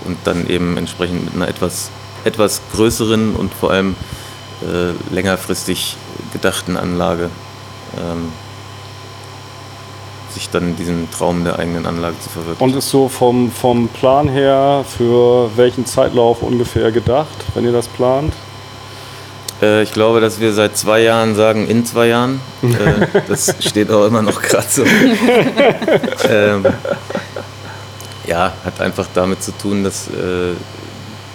[0.05, 1.89] und dann eben entsprechend mit einer etwas,
[2.23, 3.95] etwas größeren und vor allem
[4.61, 5.97] äh, längerfristig
[6.33, 7.29] gedachten Anlage
[7.97, 8.31] ähm,
[10.33, 12.63] sich dann diesen Traum der eigenen Anlage zu verwirklichen.
[12.63, 17.87] Und ist so vom, vom Plan her für welchen Zeitlauf ungefähr gedacht, wenn ihr das
[17.87, 18.33] plant?
[19.61, 22.39] Äh, ich glaube, dass wir seit zwei Jahren sagen, in zwei Jahren.
[22.61, 24.83] Äh, das steht auch immer noch gerade so.
[26.29, 26.63] ähm,
[28.31, 30.53] ja, hat einfach damit zu tun, dass äh,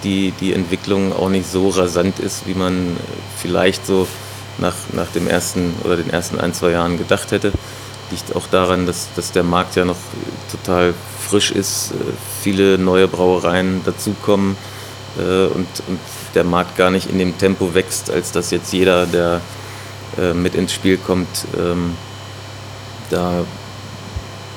[0.02, 2.96] die, die Entwicklung auch nicht so rasant ist, wie man
[3.36, 4.08] vielleicht so
[4.56, 7.52] nach, nach dem ersten oder den ersten ein, zwei Jahren gedacht hätte.
[8.10, 9.98] Liegt auch daran, dass, dass der Markt ja noch
[10.50, 11.96] total frisch ist, äh,
[12.42, 14.56] viele neue Brauereien dazukommen
[15.18, 16.00] äh, und, und
[16.34, 19.42] der Markt gar nicht in dem Tempo wächst, als dass jetzt jeder, der
[20.18, 21.94] äh, mit ins Spiel kommt, ähm,
[23.10, 23.44] da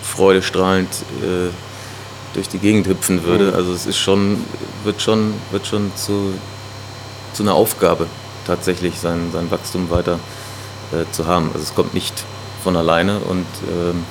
[0.04, 0.90] freudestrahlend
[1.22, 1.50] äh,
[2.34, 3.50] durch die Gegend hüpfen würde.
[3.52, 3.56] Mhm.
[3.56, 4.44] Also es ist schon,
[4.84, 6.34] wird schon, wird schon zu,
[7.34, 8.08] zu einer Aufgabe,
[8.46, 10.20] tatsächlich sein, sein Wachstum weiter
[10.92, 11.52] äh, zu haben.
[11.54, 12.24] Also es kommt nicht
[12.64, 14.04] von alleine und ähm,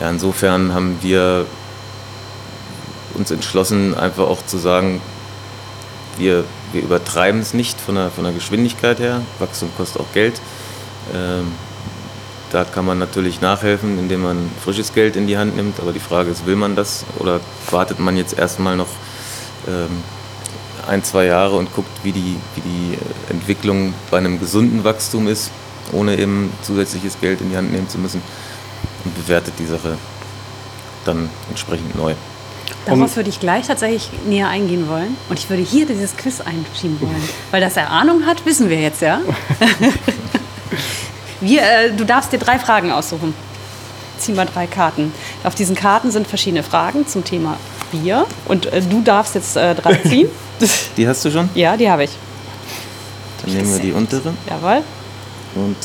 [0.00, 1.46] ja, insofern haben wir
[3.14, 5.00] uns entschlossen, einfach auch zu sagen,
[6.18, 9.22] wir, wir übertreiben es nicht von der, von der Geschwindigkeit her.
[9.38, 10.40] Wachstum kostet auch Geld.
[11.14, 11.52] Ähm,
[12.54, 15.98] da kann man natürlich nachhelfen, indem man frisches Geld in die Hand nimmt, aber die
[15.98, 18.86] Frage ist, will man das oder wartet man jetzt erstmal noch
[19.66, 20.04] ähm,
[20.86, 25.50] ein, zwei Jahre und guckt, wie die, wie die Entwicklung bei einem gesunden Wachstum ist,
[25.90, 28.22] ohne eben zusätzliches Geld in die Hand nehmen zu müssen
[29.04, 29.98] und bewertet die Sache
[31.04, 32.14] dann entsprechend neu.
[32.86, 35.16] Darauf würde ich gleich tatsächlich näher eingehen wollen.
[35.28, 37.28] Und ich würde hier dieses Quiz einschieben wollen.
[37.50, 39.20] Weil das er Ahnung hat, wissen wir jetzt, ja?
[41.44, 43.34] wir, äh, du darfst dir drei Fragen aussuchen.
[44.18, 45.12] Zieh mal drei Karten.
[45.42, 47.56] Auf diesen Karten sind verschiedene Fragen zum Thema
[47.90, 48.26] Bier.
[48.46, 50.28] Und äh, du darfst jetzt äh, drei ziehen.
[50.96, 51.48] Die hast du schon?
[51.54, 52.10] Ja, die habe ich.
[53.42, 54.32] Dann nehmen wir die untere.
[54.48, 54.82] Jawohl.
[55.54, 55.76] Und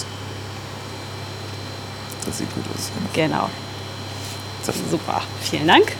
[2.25, 2.91] das sieht gut aus.
[3.13, 3.49] Genau.
[4.89, 5.21] Super.
[5.41, 5.93] Vielen Dank.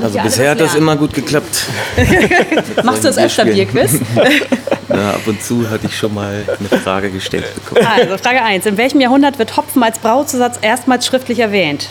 [0.00, 1.64] Also bisher hat das immer gut geklappt.
[2.84, 4.00] Machst du das öfter Bierquiz?
[4.88, 7.86] ja, ab und zu hatte ich schon mal eine Frage gestellt bekommen.
[7.86, 8.66] Also Frage 1.
[8.66, 11.90] In welchem Jahrhundert wird Hopfen als Brauzusatz erstmals schriftlich erwähnt?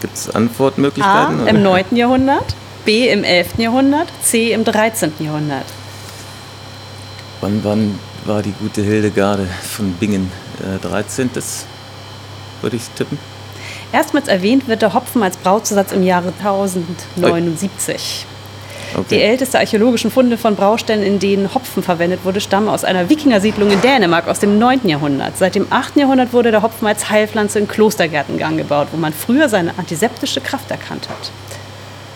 [0.00, 1.40] Gibt es Antwortmöglichkeiten?
[1.40, 1.42] A.
[1.42, 1.50] Oder?
[1.50, 1.84] Im 9.
[1.92, 3.08] Jahrhundert, B.
[3.08, 3.58] im 11.
[3.58, 4.52] Jahrhundert, C.
[4.52, 5.12] im 13.
[5.20, 5.64] Jahrhundert.
[7.40, 10.30] Wann, wann war die gute Hildegarde von Bingen?
[10.60, 11.30] Äh, 13.
[11.32, 11.66] Das
[12.60, 13.18] würde ich tippen.
[13.96, 18.26] Erstmals erwähnt wird der Hopfen als Brauzusatz im Jahre 1079.
[18.94, 19.04] Okay.
[19.08, 23.70] Die älteste archäologischen Funde von Braustellen, in denen Hopfen verwendet wurde, stammen aus einer Wikingersiedlung
[23.70, 24.86] in Dänemark aus dem 9.
[24.86, 25.38] Jahrhundert.
[25.38, 25.96] Seit dem 8.
[25.96, 30.70] Jahrhundert wurde der Hopfen als Heilpflanze in Klostergärten angebaut, wo man früher seine antiseptische Kraft
[30.70, 31.30] erkannt hat.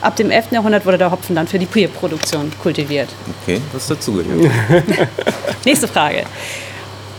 [0.03, 0.53] Ab dem 11.
[0.53, 3.09] Jahrhundert wurde der Hopfen dann für die Bierproduktion kultiviert.
[3.43, 4.53] Okay, was dazugehört.
[5.65, 6.25] Nächste Frage.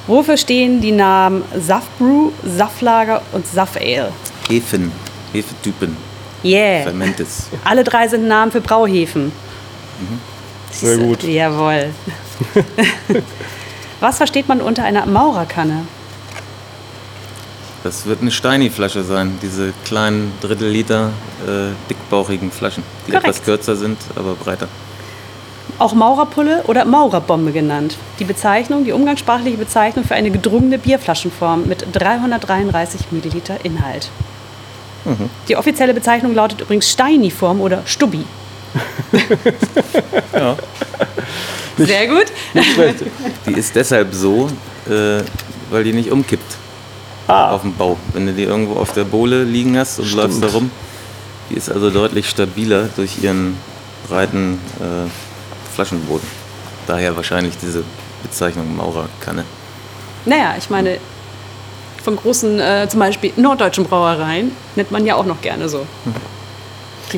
[0.05, 4.11] Wofür stehen die Namen Saftbrew, Saftlager und Saftale?
[4.47, 4.91] Hefen,
[5.33, 5.97] Hefetypen.
[6.43, 6.83] Yeah.
[6.83, 7.47] Fermentes.
[7.63, 9.25] Alle drei sind Namen für Brauhefen.
[9.25, 10.19] Mhm.
[10.71, 11.23] Sehr gut.
[11.23, 11.91] Jawohl.
[13.99, 15.85] Was versteht man unter einer Maurerkanne?
[17.83, 21.11] Das wird eine Steini-Flasche sein, diese kleinen Drittel-Liter
[21.47, 23.27] äh, dickbauchigen Flaschen, die Korrekt.
[23.27, 24.67] etwas kürzer sind, aber breiter.
[25.79, 27.97] Auch Maurerpulle oder Maurerbombe genannt.
[28.19, 34.11] Die Bezeichnung, die umgangssprachliche Bezeichnung für eine gedrungene Bierflaschenform mit 333 Milliliter Inhalt.
[35.05, 35.29] Mhm.
[35.47, 38.25] Die offizielle Bezeichnung lautet übrigens Steiniform oder Stubbi.
[40.33, 40.55] ja.
[41.77, 42.25] Sehr gut.
[43.45, 44.49] Die ist deshalb so,
[44.89, 45.23] äh,
[45.69, 46.57] weil die nicht umkippt
[47.27, 47.51] ah.
[47.51, 47.97] auf dem Bau.
[48.13, 50.23] Wenn du die irgendwo auf der Bohle liegen hast und Stimmt.
[50.23, 50.71] läufst da rum,
[51.49, 53.57] die ist also deutlich stabiler durch ihren
[54.07, 55.09] breiten äh,
[55.73, 56.27] Flaschenboden.
[56.87, 57.83] Daher wahrscheinlich diese
[58.23, 59.45] Bezeichnung Maurerkanne.
[60.25, 60.97] Naja, ich meine,
[62.01, 65.85] von großen, äh, zum Beispiel norddeutschen Brauereien, nennt man ja auch noch gerne so.
[66.05, 66.15] Mhm.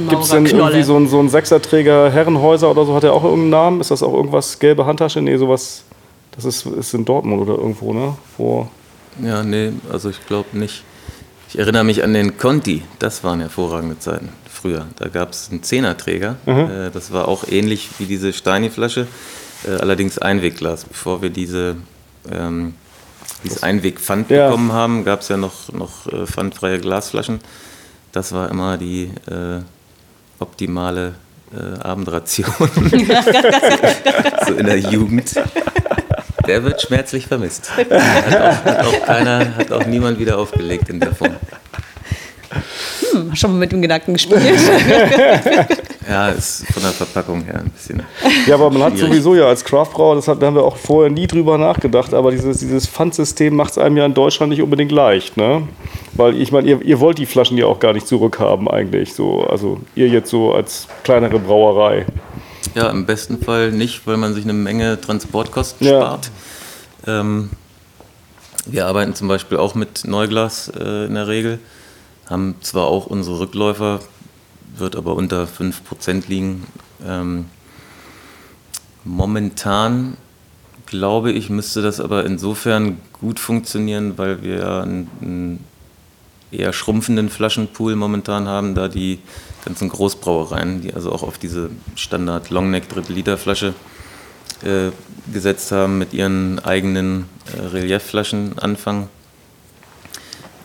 [0.09, 2.95] Gibt es denn irgendwie so ein, so ein Sechserträger Herrenhäuser oder so?
[2.95, 3.81] Hat er auch irgendeinen Namen?
[3.81, 5.21] Ist das auch irgendwas, gelbe Handtasche?
[5.21, 5.83] Nee, sowas,
[6.31, 8.15] das ist, ist in Dortmund oder irgendwo, ne?
[8.35, 8.71] Vor
[9.21, 10.83] ja, nee, also ich glaube nicht.
[11.49, 14.87] Ich erinnere mich an den Conti, das waren hervorragende Zeiten früher.
[14.97, 16.69] Da gab es einen Zehnerträger, mhm.
[16.69, 19.07] Äh, das war auch ähnlich wie diese Steini-Flasche,
[19.67, 20.85] äh, allerdings Einwegglas.
[20.85, 21.75] Bevor wir diese
[22.31, 22.73] ähm,
[23.43, 24.47] dieses Einwegpfand ja.
[24.47, 27.39] bekommen haben, gab es ja noch, noch äh, pfandfreie Glasflaschen.
[28.11, 29.61] Das war immer die äh,
[30.39, 31.15] optimale
[31.53, 32.53] äh, Abendration.
[34.47, 35.33] so in der Jugend.
[36.47, 37.71] Der wird schmerzlich vermisst.
[37.75, 41.35] Hat auch, hat auch, keiner, hat auch niemand wieder aufgelegt in der Form.
[43.11, 44.41] Hm, schon mal mit dem Gedanken gespielt.
[46.09, 48.03] Ja, ist von der Verpackung her ein bisschen.
[48.47, 51.57] Ja, aber man hat sowieso ja als Craftbrauer, das haben wir auch vorher nie drüber
[51.57, 55.67] nachgedacht, aber dieses, dieses Pfandsystem macht es einem ja in Deutschland nicht unbedingt leicht, ne?
[56.13, 59.13] Weil ich meine, ihr, ihr wollt die Flaschen ja auch gar nicht zurückhaben eigentlich.
[59.13, 62.05] So, also ihr jetzt so als kleinere Brauerei.
[62.75, 66.01] Ja, im besten Fall nicht, weil man sich eine Menge Transportkosten ja.
[66.01, 66.31] spart.
[67.07, 67.49] Ähm,
[68.65, 71.59] wir arbeiten zum Beispiel auch mit Neuglas äh, in der Regel,
[72.29, 73.99] haben zwar auch unsere Rückläufer
[74.75, 76.65] wird aber unter 5% liegen.
[77.05, 77.45] Ähm,
[79.03, 80.17] momentan
[80.85, 85.63] glaube ich, müsste das aber insofern gut funktionieren, weil wir einen, einen
[86.51, 89.19] eher schrumpfenden Flaschenpool momentan haben, da die
[89.65, 93.73] ganzen Großbrauereien, die also auch auf diese Standard Longneck Drittel Liter Flasche
[94.63, 94.91] äh,
[95.31, 99.09] gesetzt haben, mit ihren eigenen äh, Reliefflaschen anfangen.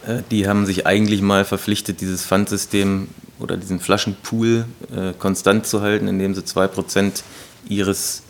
[0.06, 3.08] Äh, die haben sich eigentlich mal verpflichtet, dieses Pfandsystem
[3.38, 4.64] oder diesen Flaschenpool
[4.94, 7.22] äh, konstant zu halten, indem sie 2%
[7.68, 8.22] ihres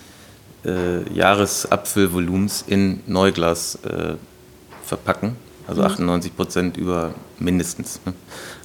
[0.65, 4.15] äh, Jahresabfüllvolumens in Neuglas äh,
[4.85, 5.37] verpacken.
[5.67, 6.73] Also 98% mhm.
[6.73, 8.01] über mindestens.
[8.07, 8.15] Ne?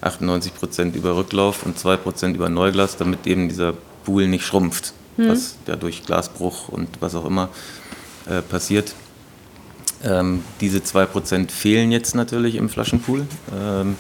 [0.02, 3.74] 98% über Rücklauf und 2% über Neuglas, damit eben dieser
[4.06, 5.30] Pool nicht schrumpft, mhm.
[5.30, 7.50] was ja durch Glasbruch und was auch immer
[8.26, 8.96] äh, passiert.
[10.04, 13.26] Ähm, diese 2% fehlen jetzt natürlich im Flaschenpool.
[13.54, 13.96] Ähm,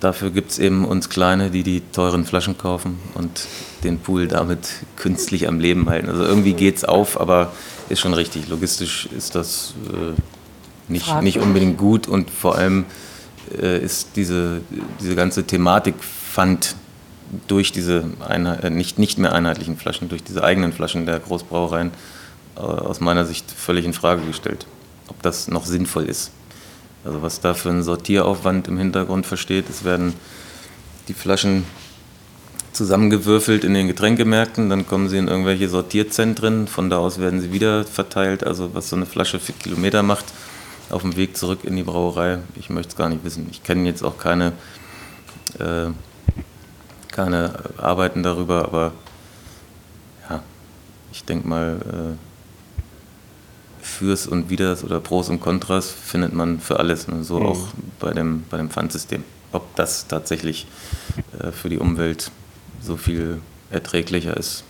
[0.00, 3.46] Dafür gibt es eben uns Kleine, die die teuren Flaschen kaufen und
[3.82, 6.08] den Pool damit künstlich am Leben halten.
[6.08, 7.52] Also irgendwie geht es auf, aber
[7.88, 8.48] ist schon richtig.
[8.48, 10.20] Logistisch ist das äh,
[10.88, 12.84] nicht, nicht unbedingt gut und vor allem
[13.58, 14.60] äh, ist diese,
[15.00, 16.76] diese ganze Thematik Pfand
[17.48, 21.90] durch diese Einheit, äh, nicht, nicht mehr einheitlichen Flaschen, durch diese eigenen Flaschen der Großbrauereien
[22.56, 24.66] äh, aus meiner Sicht völlig in Frage gestellt,
[25.08, 26.32] ob das noch sinnvoll ist.
[27.06, 30.14] Also was da für ein Sortieraufwand im Hintergrund versteht, es werden
[31.06, 31.64] die Flaschen
[32.72, 37.52] zusammengewürfelt in den Getränkemärkten, dann kommen sie in irgendwelche Sortierzentren, von da aus werden sie
[37.52, 40.26] wieder verteilt, also was so eine Flasche für Kilometer macht
[40.90, 43.46] auf dem Weg zurück in die Brauerei, ich möchte es gar nicht wissen.
[43.50, 44.52] Ich kenne jetzt auch keine,
[45.58, 45.90] äh,
[47.12, 48.92] keine Arbeiten darüber, aber
[50.28, 50.42] ja,
[51.12, 52.35] ich denke mal, äh,
[53.96, 57.24] Fürs und Widers oder Pros und Kontras findet man für alles, ne?
[57.24, 57.46] so mhm.
[57.46, 57.68] auch
[57.98, 59.24] bei dem, bei dem Pfandsystem.
[59.52, 60.66] Ob das tatsächlich
[61.40, 62.30] äh, für die Umwelt
[62.82, 63.40] so viel
[63.70, 64.64] erträglicher ist,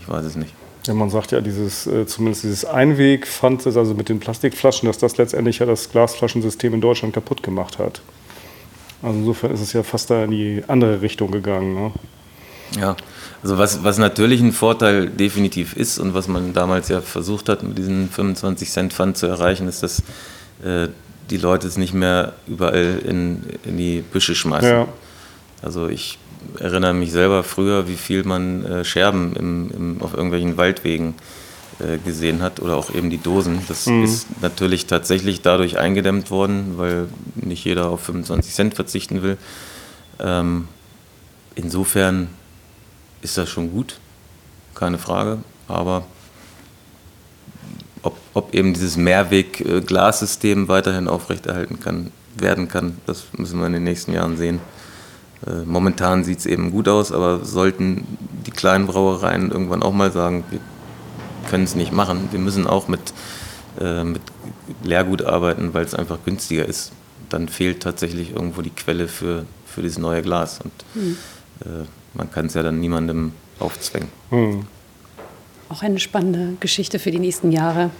[0.00, 0.52] ich weiß es nicht.
[0.86, 5.16] Ja, man sagt ja, dieses, äh, zumindest dieses Einwegpfand, also mit den Plastikflaschen, dass das
[5.16, 8.00] letztendlich ja das Glasflaschensystem in Deutschland kaputt gemacht hat.
[9.02, 11.74] Also insofern ist es ja fast da in die andere Richtung gegangen.
[11.74, 11.92] Ne?
[12.80, 12.96] Ja,
[13.42, 17.62] also was, was natürlich ein Vorteil definitiv ist und was man damals ja versucht hat,
[17.62, 20.02] mit diesen 25 Cent Pfand zu erreichen, ist, dass
[20.62, 20.88] äh,
[21.30, 24.68] die Leute es nicht mehr überall in, in die Büsche schmeißen.
[24.68, 24.88] Ja.
[25.62, 26.18] Also ich
[26.58, 31.14] erinnere mich selber früher, wie viel man äh, Scherben im, im, auf irgendwelchen Waldwegen
[31.78, 33.60] äh, gesehen hat oder auch eben die Dosen.
[33.68, 34.04] Das mhm.
[34.04, 39.38] ist natürlich tatsächlich dadurch eingedämmt worden, weil nicht jeder auf 25 Cent verzichten will.
[40.18, 40.68] Ähm,
[41.54, 42.28] insofern
[43.22, 43.98] ist das schon gut,
[44.74, 45.38] keine Frage.
[45.68, 46.04] Aber
[48.02, 53.84] ob, ob eben dieses Mehrweg-Glassystem weiterhin aufrechterhalten kann, werden kann, das müssen wir in den
[53.84, 54.60] nächsten Jahren sehen.
[55.46, 60.12] Äh, momentan sieht es eben gut aus, aber sollten die kleinen Brauereien irgendwann auch mal
[60.12, 60.60] sagen, wir
[61.48, 63.00] können es nicht machen, wir müssen auch mit,
[63.80, 64.22] äh, mit
[64.82, 66.92] Leergut arbeiten, weil es einfach günstiger ist,
[67.28, 70.60] dann fehlt tatsächlich irgendwo die Quelle für, für dieses neue Glas.
[70.62, 71.16] Und mhm.
[71.64, 74.08] äh, man kann es ja dann niemandem aufzwängen.
[74.30, 74.66] Mhm.
[75.68, 77.90] Auch eine spannende Geschichte für die nächsten Jahre.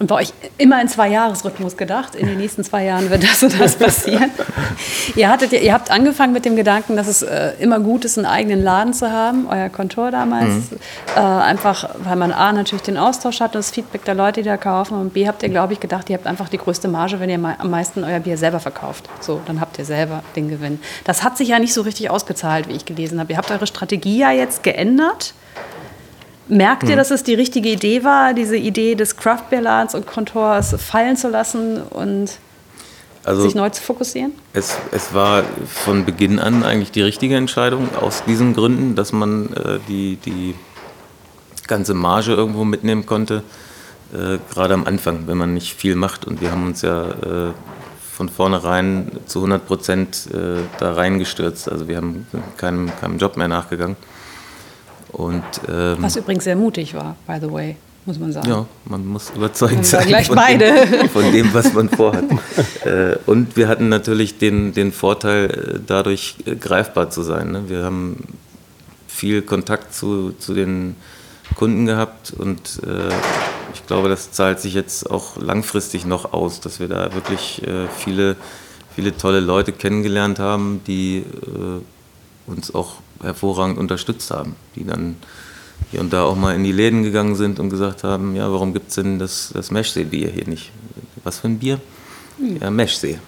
[0.00, 2.14] Und bei euch immer in zwei Jahresrhythmus gedacht.
[2.14, 4.30] In den nächsten zwei Jahren wird das und das passieren.
[5.14, 8.26] ihr, hattet, ihr habt angefangen mit dem Gedanken, dass es äh, immer gut ist, einen
[8.26, 10.70] eigenen Laden zu haben, euer Kontor damals.
[10.70, 10.78] Mhm.
[11.14, 14.56] Äh, einfach, weil man A, natürlich den Austausch hat, das Feedback der Leute, die da
[14.56, 14.98] kaufen.
[14.98, 17.56] Und B, habt ihr, glaube ich, gedacht, ihr habt einfach die größte Marge, wenn ihr
[17.58, 19.06] am meisten euer Bier selber verkauft.
[19.20, 20.80] So, dann habt ihr selber den Gewinn.
[21.04, 23.32] Das hat sich ja nicht so richtig ausgezahlt, wie ich gelesen habe.
[23.32, 25.34] Ihr habt eure Strategie ja jetzt geändert.
[26.50, 26.96] Merkt ihr, hm.
[26.96, 31.16] dass es die richtige Idee war, diese Idee des Craft Beer Ladens und Kontors fallen
[31.16, 32.38] zu lassen und
[33.24, 34.32] also sich neu zu fokussieren?
[34.52, 39.52] Es, es war von Beginn an eigentlich die richtige Entscheidung, aus diesen Gründen, dass man
[39.52, 40.54] äh, die, die
[41.68, 43.44] ganze Marge irgendwo mitnehmen konnte,
[44.12, 46.26] äh, gerade am Anfang, wenn man nicht viel macht.
[46.26, 47.52] Und wir haben uns ja äh,
[48.12, 51.70] von vornherein zu 100 Prozent äh, da reingestürzt.
[51.70, 52.26] Also wir haben
[52.56, 53.96] keinem, keinem Job mehr nachgegangen.
[55.12, 58.48] Und, ähm, Was übrigens sehr mutig war, by the way, muss man sagen.
[58.48, 60.86] Ja, man muss überzeugt sein gleich von, beide.
[60.86, 62.24] Dem, von dem, was man vorhat.
[62.84, 67.52] äh, und wir hatten natürlich den, den Vorteil, äh, dadurch äh, greifbar zu sein.
[67.52, 67.64] Ne?
[67.68, 68.24] Wir haben
[69.08, 70.96] viel Kontakt zu, zu den
[71.56, 73.12] Kunden gehabt und äh,
[73.74, 77.88] ich glaube, das zahlt sich jetzt auch langfristig noch aus, dass wir da wirklich äh,
[77.98, 78.36] viele,
[78.94, 81.24] viele tolle Leute kennengelernt haben, die
[82.46, 85.16] uns auch hervorragend unterstützt haben, die dann
[85.90, 88.72] hier und da auch mal in die Läden gegangen sind und gesagt haben, ja, warum
[88.72, 90.70] gibt es denn das, das Meschsee-Bier hier nicht?
[91.24, 91.80] Was für ein Bier?
[92.38, 92.58] Hm.
[92.60, 93.18] Ja, Meschsee.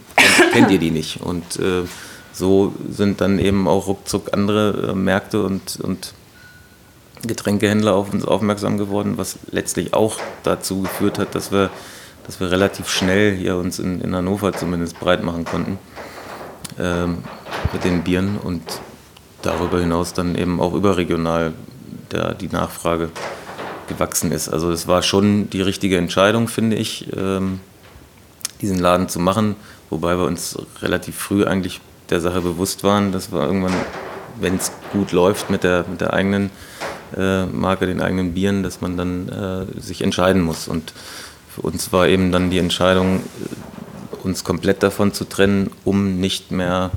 [0.53, 1.20] Kennt ihr die nicht?
[1.20, 1.82] Und äh,
[2.32, 6.14] so sind dann eben auch ruckzuck andere äh, Märkte und, und
[7.26, 11.70] Getränkehändler auf uns aufmerksam geworden, was letztlich auch dazu geführt hat, dass wir,
[12.26, 15.78] dass wir relativ schnell hier uns in, in Hannover zumindest breit machen konnten
[16.78, 17.18] ähm,
[17.72, 18.62] mit den Bieren und
[19.43, 21.53] darüber hinaus dann eben auch überregional
[22.11, 23.11] der, die Nachfrage
[23.88, 24.49] gewachsen ist.
[24.49, 27.61] Also es war schon die richtige Entscheidung, finde ich, ähm,
[28.61, 29.57] diesen Laden zu machen,
[29.90, 31.80] wobei wir uns relativ früh eigentlich
[32.11, 33.74] der Sache bewusst waren, dass wir irgendwann,
[34.40, 36.51] wenn es gut läuft mit der, mit der eigenen
[37.16, 40.68] äh, Marke, den eigenen Bieren, dass man dann äh, sich entscheiden muss.
[40.68, 40.93] Und
[41.49, 46.53] für uns war eben dann die Entscheidung, äh, uns komplett davon zu trennen, um nicht
[46.53, 46.90] mehr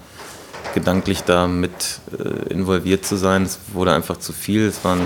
[0.75, 3.43] gedanklich da mit äh, involviert zu sein.
[3.43, 4.67] Es wurde einfach zu viel.
[4.67, 5.01] Es waren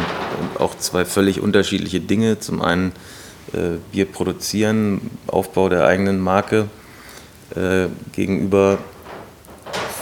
[0.58, 2.40] auch zwei völlig unterschiedliche Dinge.
[2.40, 2.92] Zum einen
[3.54, 6.68] äh, Bier produzieren, Aufbau der eigenen Marke
[7.56, 8.80] äh, gegenüber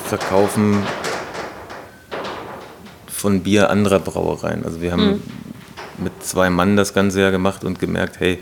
[0.05, 0.81] Verkaufen
[3.07, 4.63] von Bier anderer Brauereien.
[4.63, 5.21] Also wir haben mhm.
[5.97, 8.39] mit zwei Mann das Ganze ja gemacht und gemerkt, hey,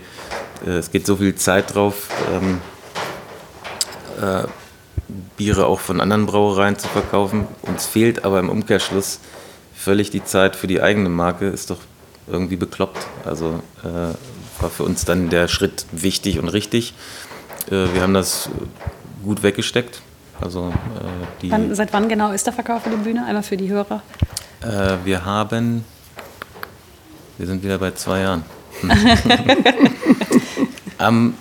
[0.66, 2.60] äh, es geht so viel Zeit drauf, ähm,
[4.22, 4.46] äh,
[5.36, 7.46] Biere auch von anderen Brauereien zu verkaufen.
[7.62, 9.20] Uns fehlt aber im Umkehrschluss
[9.74, 11.80] völlig die Zeit für die eigene Marke, ist doch
[12.26, 13.06] irgendwie bekloppt.
[13.24, 14.14] Also äh,
[14.62, 16.94] war für uns dann der Schritt wichtig und richtig.
[17.68, 18.48] Äh, wir haben das
[19.22, 20.00] gut weggesteckt.
[20.40, 20.72] Also,
[21.42, 23.24] äh, wann, seit wann genau ist der Verkauf für die Bühne?
[23.24, 24.02] Einmal für die Hörer.
[24.60, 25.84] Äh, wir haben,
[27.38, 28.44] wir sind wieder bei zwei Jahren.
[30.98, 31.34] Am,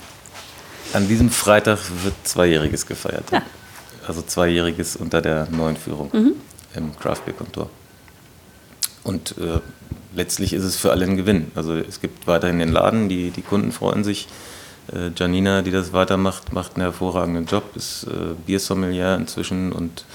[0.93, 3.29] an diesem Freitag wird Zweijähriges gefeiert.
[3.31, 3.41] Ja.
[4.07, 6.33] Also Zweijähriges unter der neuen Führung mhm.
[6.75, 7.69] im Craft Beer Kontor.
[9.03, 9.59] Und äh,
[10.15, 11.51] letztlich ist es für alle ein Gewinn.
[11.55, 14.27] Also es gibt weiterhin den Laden, die, die Kunden freuen sich.
[14.91, 20.05] Äh, Janina, die das weitermacht, macht einen hervorragenden Job, ist äh, Biersommelier inzwischen und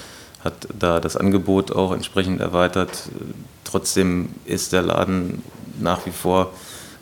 [0.43, 3.09] hat da das Angebot auch entsprechend erweitert.
[3.63, 5.43] Trotzdem ist der Laden
[5.79, 6.51] nach wie vor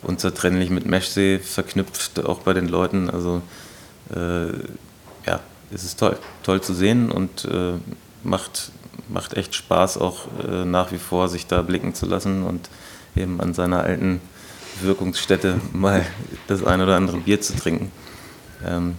[0.02, 3.10] unzertrennlich mit Meshsee verknüpft, auch bei den Leuten.
[3.10, 3.42] Also
[4.14, 4.48] äh,
[5.26, 5.40] ja,
[5.72, 7.74] es ist toll, toll zu sehen und äh,
[8.22, 8.72] macht,
[9.08, 12.68] macht echt Spaß auch äh, nach wie vor, sich da blicken zu lassen und
[13.16, 14.20] eben an seiner alten
[14.80, 16.06] Wirkungsstätte mal
[16.46, 17.90] das ein oder andere Bier zu trinken.
[18.66, 18.96] Ähm,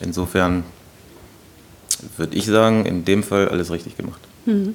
[0.00, 0.64] insofern
[2.16, 4.20] würde ich sagen, in dem Fall alles richtig gemacht.
[4.46, 4.74] Mhm.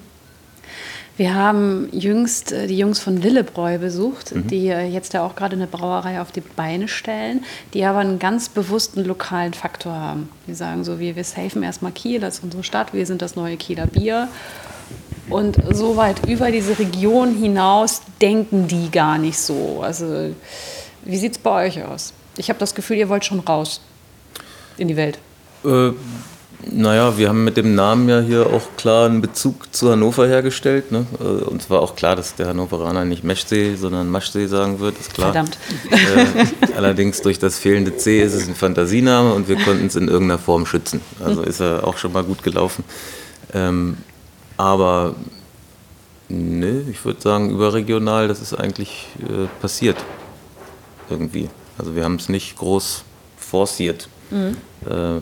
[1.16, 4.48] Wir haben jüngst äh, die Jungs von Lillebräu besucht, mhm.
[4.48, 7.44] die äh, jetzt ja auch gerade eine Brauerei auf die Beine stellen,
[7.74, 10.30] die aber einen ganz bewussten lokalen Faktor haben.
[10.48, 13.58] Die sagen so, wir, wir safen erstmal Kiel als unsere Stadt, wir sind das neue
[13.58, 14.28] Kieler Bier.
[15.30, 19.82] Und so weit über diese Region hinaus denken die gar nicht so.
[19.82, 20.34] Also,
[21.06, 22.14] wie sieht es bei euch aus?
[22.38, 23.82] Ich habe das Gefühl, ihr wollt schon raus
[24.78, 25.20] in die Welt.
[25.64, 25.92] Äh,
[26.72, 30.92] naja, wir haben mit dem Namen ja hier auch klar einen Bezug zu Hannover hergestellt.
[30.92, 31.06] Ne?
[31.20, 35.14] Äh, uns war auch klar, dass der Hannoveraner nicht Meschsee, sondern Maschsee sagen wird, ist
[35.14, 35.34] klar.
[35.34, 35.58] Verdammt.
[35.92, 40.08] Äh, allerdings durch das fehlende C ist es ein Fantasiename und wir konnten es in
[40.08, 41.02] irgendeiner Form schützen.
[41.24, 42.84] Also ist er auch schon mal gut gelaufen.
[43.54, 43.98] Ähm,
[44.58, 45.16] aber
[46.30, 49.98] nö, ich würde sagen, überregional, das ist eigentlich äh, passiert.
[51.10, 51.50] Irgendwie.
[51.78, 53.04] Also wir haben es nicht groß
[53.38, 54.08] forciert.
[54.32, 54.58] Mhm.
[54.90, 55.22] Äh,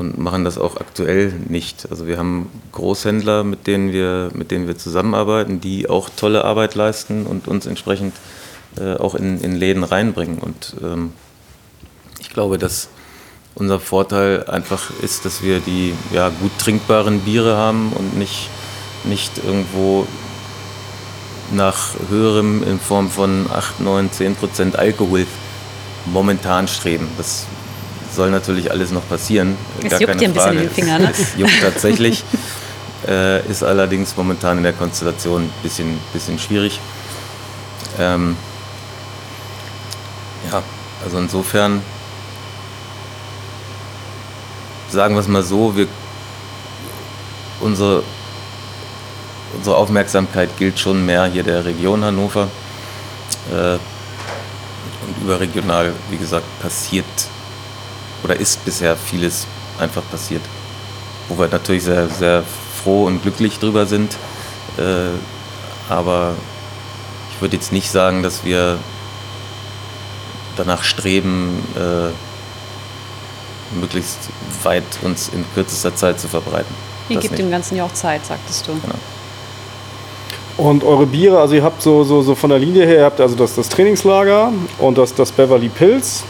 [0.00, 1.86] und machen das auch aktuell nicht.
[1.90, 6.74] Also wir haben Großhändler, mit denen wir, mit denen wir zusammenarbeiten, die auch tolle Arbeit
[6.74, 8.14] leisten und uns entsprechend
[8.78, 10.38] äh, auch in, in Läden reinbringen.
[10.38, 11.12] Und ähm,
[12.18, 12.88] ich glaube, dass
[13.54, 18.48] unser Vorteil einfach ist, dass wir die ja, gut trinkbaren Biere haben und nicht,
[19.04, 20.06] nicht irgendwo
[21.52, 25.26] nach höherem in Form von 8, 9, 10 Prozent Alkohol
[26.06, 27.06] momentan streben.
[27.18, 27.46] Das
[28.14, 29.56] soll natürlich alles noch passieren.
[29.82, 31.10] Es Gar juckt dir ein bisschen in den Finger, ne?
[31.12, 32.24] Es, juckt tatsächlich.
[33.08, 36.80] äh, ist allerdings momentan in der Konstellation ein bisschen, bisschen schwierig.
[37.98, 38.36] Ähm,
[40.50, 40.62] ja,
[41.04, 41.82] also insofern
[44.90, 45.86] sagen wir es mal so, wir,
[47.60, 48.02] unsere,
[49.56, 52.48] unsere Aufmerksamkeit gilt schon mehr hier der Region Hannover.
[53.52, 53.78] Äh,
[55.06, 57.06] und überregional, wie gesagt, passiert
[58.22, 59.46] oder ist bisher vieles
[59.78, 60.42] einfach passiert.
[61.28, 62.42] Wo wir natürlich sehr, sehr
[62.82, 64.16] froh und glücklich drüber sind.
[64.76, 65.10] Äh,
[65.88, 66.34] aber
[67.32, 68.78] ich würde jetzt nicht sagen, dass wir
[70.56, 72.10] danach streben, äh,
[73.78, 74.18] möglichst
[74.62, 76.74] weit uns in kürzester Zeit zu verbreiten.
[77.08, 78.72] Ihr gebt dem Ganzen ja auch Zeit, sagtest du.
[78.72, 78.94] Genau.
[80.56, 83.20] Und eure Biere, also ihr habt so, so, so von der Linie her, ihr habt
[83.20, 86.24] also das, das Trainingslager und das, das Beverly Pills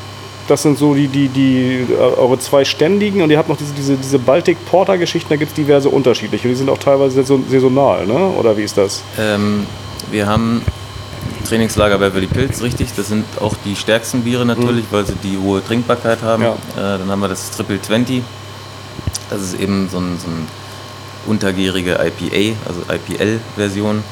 [0.51, 3.73] das sind so die, die, die äh, eure zwei ständigen und ihr habt noch diese,
[3.73, 6.49] diese, diese Baltic Porter Geschichten, da gibt es diverse unterschiedliche.
[6.49, 8.15] Die sind auch teilweise saisonal, ne?
[8.15, 9.03] oder wie ist das?
[9.19, 9.67] Ähm,
[10.11, 10.63] wir haben
[11.49, 12.89] Trainingslager Beverly Pilz, richtig.
[12.97, 14.93] Das sind auch die stärksten Biere natürlich, mhm.
[14.93, 16.43] weil sie die hohe Trinkbarkeit haben.
[16.43, 16.53] Ja.
[16.77, 18.23] Äh, dann haben wir das Triple 20.
[19.31, 20.49] Das ist eben so ein, so ein
[21.27, 24.03] untergärige IPA, also IPL-Version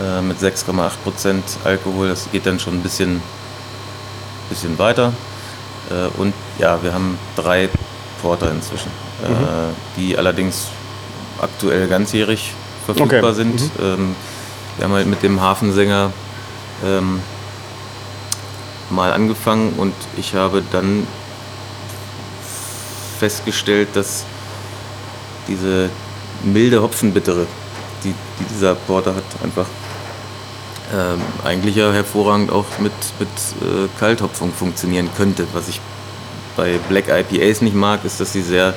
[0.00, 2.08] äh, mit 6,8% Alkohol.
[2.08, 3.22] Das geht dann schon ein bisschen,
[4.48, 5.12] bisschen weiter.
[5.90, 7.68] Äh, und ja, wir haben drei
[8.22, 8.90] Porter inzwischen,
[9.24, 9.74] äh, mhm.
[9.96, 10.68] die allerdings
[11.40, 12.52] aktuell ganzjährig
[12.86, 13.34] verfügbar okay.
[13.34, 13.60] sind.
[13.60, 13.70] Mhm.
[13.82, 14.16] Ähm,
[14.76, 16.12] wir haben halt mit dem Hafensänger
[16.84, 17.20] ähm,
[18.90, 21.06] mal angefangen und ich habe dann
[23.18, 24.24] festgestellt, dass
[25.48, 25.90] diese
[26.42, 27.46] milde Hopfenbittere,
[28.04, 29.66] die, die dieser Porter hat, einfach
[30.92, 35.46] ähm, eigentlich ja hervorragend auch mit, mit äh, Kalthopfung funktionieren könnte.
[35.52, 35.80] Was ich
[36.56, 38.74] bei Black IPAs nicht mag, ist, dass sie sehr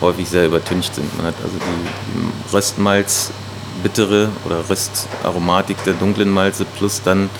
[0.00, 1.16] häufig sehr übertüncht sind.
[1.16, 3.30] Man hat also die Röstmalz
[3.82, 7.30] bittere oder Röstaromatik der dunklen Malze plus dann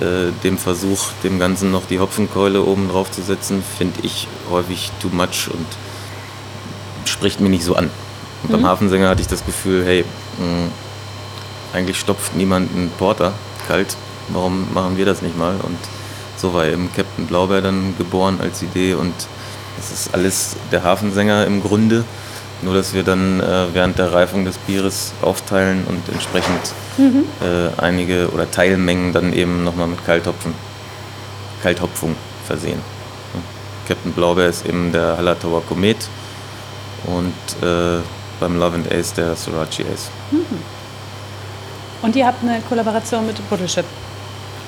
[0.00, 4.90] äh, dem Versuch, dem Ganzen noch die Hopfenkeule oben drauf zu setzen, finde ich häufig
[5.00, 5.66] too much und
[7.04, 7.90] spricht mich nicht so an.
[8.42, 8.66] Und beim mhm.
[8.66, 10.04] Hafensänger hatte ich das Gefühl, hey,
[10.38, 10.72] mh, hm,
[11.72, 13.32] eigentlich stopft niemand einen Porter
[13.66, 13.96] kalt,
[14.28, 15.54] warum machen wir das nicht mal?
[15.62, 15.78] Und
[16.36, 19.14] so war eben Captain Blaubeer dann geboren als Idee und
[19.76, 22.04] das ist alles der Hafensänger im Grunde,
[22.62, 26.60] nur dass wir dann äh, während der Reifung des Bieres aufteilen und entsprechend
[26.98, 27.24] mhm.
[27.40, 30.54] äh, einige oder Teilmengen dann eben nochmal mit Kalthopfen,
[31.62, 32.16] Kalthopfung
[32.46, 32.80] versehen.
[33.86, 36.08] Captain Blaubeer ist eben der Hallertauer Komet
[37.06, 38.00] und äh,
[38.38, 40.10] beim Love and Ace der Sorachi Ace.
[40.30, 40.79] Mhm.
[42.02, 43.84] Und ihr habt eine Kollaboration mit Buttership.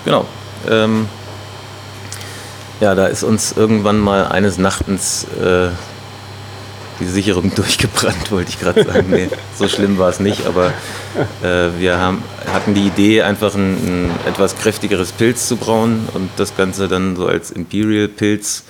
[0.05, 0.27] Genau.
[0.69, 1.09] Ähm,
[2.81, 5.69] ja, da ist uns irgendwann mal eines Nachtens äh,
[7.01, 9.07] die Sicherung durchgebrannt, wollte ich gerade sagen.
[9.11, 10.73] Nee, so schlimm war es nicht, aber
[11.43, 12.23] äh, wir haben,
[12.53, 17.17] hatten die Idee, einfach ein, ein, etwas kräftigeres Pilz zu brauen und das Ganze dann
[17.17, 18.65] so als Imperial Pilz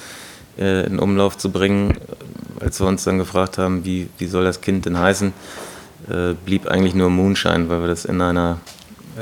[0.58, 1.98] äh, in Umlauf zu bringen.
[2.60, 5.32] Als wir uns dann gefragt haben, wie, wie soll das Kind denn heißen,
[6.10, 8.58] äh, blieb eigentlich nur Moonshine, weil wir das in einer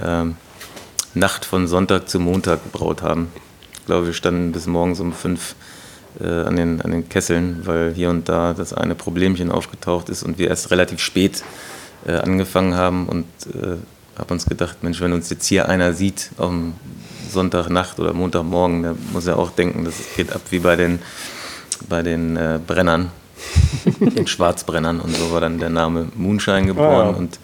[0.02, 0.36] ähm,
[1.14, 3.28] Nacht von Sonntag zu Montag gebraut haben.
[3.72, 5.56] Ich glaube, wir standen bis morgens um fünf
[6.20, 10.22] äh, an, den, an den Kesseln, weil hier und da das eine Problemchen aufgetaucht ist
[10.22, 11.42] und wir erst relativ spät
[12.06, 13.76] äh, angefangen haben und äh,
[14.18, 16.74] habe uns gedacht, Mensch, wenn uns jetzt hier einer sieht am
[17.30, 21.00] Sonntagnacht oder Montagmorgen, der muss ja auch denken, das geht ab wie bei den,
[21.88, 23.10] bei den äh, Brennern,
[24.00, 27.16] den Schwarzbrennern und so war dann der Name Moonshine geboren ah, ja.
[27.16, 27.38] und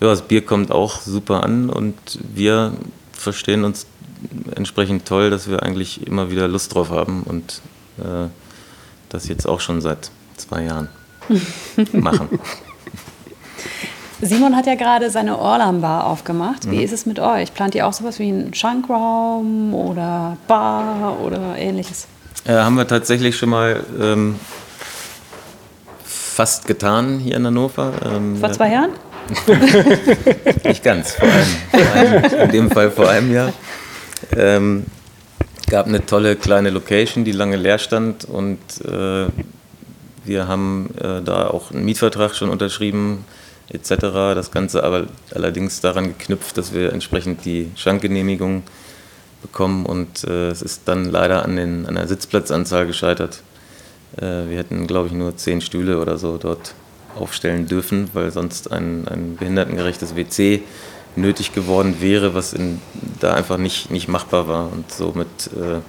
[0.00, 1.96] ja, das Bier kommt auch super an und
[2.34, 2.72] wir
[3.12, 3.86] verstehen uns
[4.54, 7.60] entsprechend toll, dass wir eigentlich immer wieder Lust drauf haben und
[7.98, 8.28] äh,
[9.08, 10.88] das jetzt auch schon seit zwei Jahren
[11.92, 12.40] machen.
[14.20, 16.70] Simon hat ja gerade seine Orlam-Bar aufgemacht.
[16.70, 16.82] Wie mhm.
[16.82, 17.52] ist es mit euch?
[17.54, 22.06] Plant ihr auch sowas wie einen Schankraum oder Bar oder ähnliches?
[22.44, 24.36] Äh, haben wir tatsächlich schon mal ähm,
[26.32, 27.92] fast getan hier in Hannover.
[28.04, 28.90] Ähm, Vor zwei Jahren?
[30.64, 33.52] Nicht ganz, vor allem, vor allem, in dem Fall vor einem Jahr.
[34.36, 34.86] Ähm,
[35.68, 39.26] gab eine tolle kleine Location, die lange leer stand und äh,
[40.24, 43.24] wir haben äh, da auch einen Mietvertrag schon unterschrieben
[43.68, 44.00] etc.
[44.34, 48.62] Das Ganze aber allerdings daran geknüpft, dass wir entsprechend die Schankgenehmigung
[49.40, 53.42] bekommen und äh, es ist dann leider an, den, an der Sitzplatzanzahl gescheitert.
[54.16, 56.74] Äh, wir hätten, glaube ich, nur zehn Stühle oder so dort
[57.18, 60.62] aufstellen dürfen, weil sonst ein, ein behindertengerechtes WC
[61.16, 62.80] nötig geworden wäre, was in,
[63.20, 64.72] da einfach nicht, nicht machbar war.
[64.72, 65.80] Und somit äh,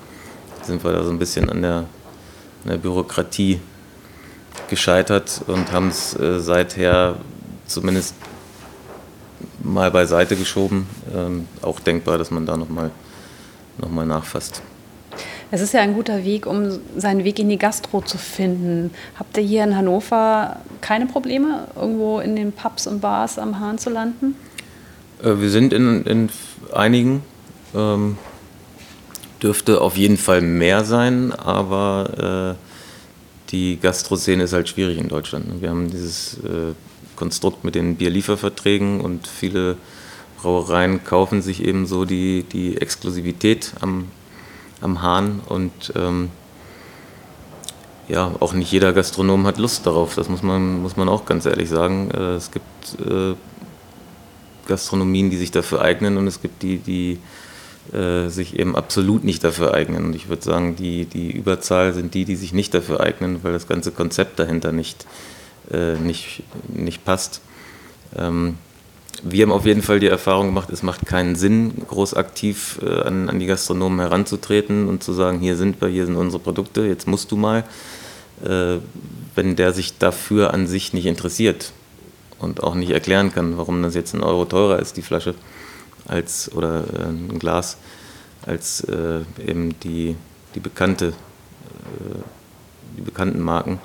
[0.65, 3.59] sind wir da so ein bisschen an der, an der Bürokratie
[4.69, 7.15] gescheitert und haben es äh, seither
[7.65, 8.15] zumindest
[9.61, 10.87] mal beiseite geschoben.
[11.15, 12.91] Ähm, auch denkbar, dass man da nochmal
[13.77, 14.61] noch mal nachfasst.
[15.53, 18.89] Es ist ja ein guter Weg, um seinen Weg in die Gastro zu finden.
[19.19, 23.77] Habt ihr hier in Hannover keine Probleme, irgendwo in den Pubs und Bars am Hahn
[23.77, 24.33] zu landen?
[25.21, 26.29] Äh, wir sind in, in
[26.73, 27.21] einigen.
[27.75, 28.17] Ähm,
[29.43, 35.61] dürfte auf jeden Fall mehr sein, aber äh, die Gastroszene ist halt schwierig in Deutschland.
[35.61, 36.73] Wir haben dieses äh,
[37.15, 39.77] Konstrukt mit den Bierlieferverträgen und viele
[40.41, 44.07] Brauereien kaufen sich eben so die, die Exklusivität am
[44.83, 46.29] am Hahn und ähm,
[48.07, 50.15] ja, auch nicht jeder Gastronom hat Lust darauf.
[50.15, 52.11] Das muss man, muss man auch ganz ehrlich sagen.
[52.11, 53.35] Äh, es gibt äh,
[54.67, 57.19] Gastronomien, die sich dafür eignen und es gibt die, die
[57.95, 60.05] äh, sich eben absolut nicht dafür eignen.
[60.05, 63.53] Und ich würde sagen, die, die Überzahl sind die, die sich nicht dafür eignen, weil
[63.53, 65.05] das ganze Konzept dahinter nicht,
[65.71, 67.41] äh, nicht, nicht passt.
[68.17, 68.57] Ähm,
[69.21, 73.01] wir haben auf jeden Fall die Erfahrung gemacht, es macht keinen Sinn, groß aktiv äh,
[73.01, 76.85] an, an, die Gastronomen heranzutreten und zu sagen, hier sind wir, hier sind unsere Produkte,
[76.85, 77.63] jetzt musst du mal,
[78.43, 78.77] äh,
[79.35, 81.71] wenn der sich dafür an sich nicht interessiert
[82.39, 85.35] und auch nicht erklären kann, warum das jetzt ein Euro teurer ist, die Flasche,
[86.07, 87.77] als, oder äh, ein Glas,
[88.45, 88.85] als
[89.47, 90.17] eben die,
[90.53, 91.13] die, bekannte,
[92.97, 93.79] die bekannten Marken,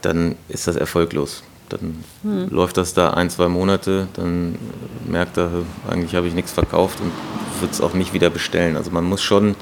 [0.00, 1.44] dann ist das erfolglos.
[1.72, 2.48] Dann hm.
[2.50, 4.56] läuft das da ein, zwei Monate, dann
[5.06, 5.50] merkt er,
[5.88, 7.10] eigentlich habe ich nichts verkauft und
[7.60, 8.76] wird es auch nicht wieder bestellen.
[8.76, 9.54] Also man muss schon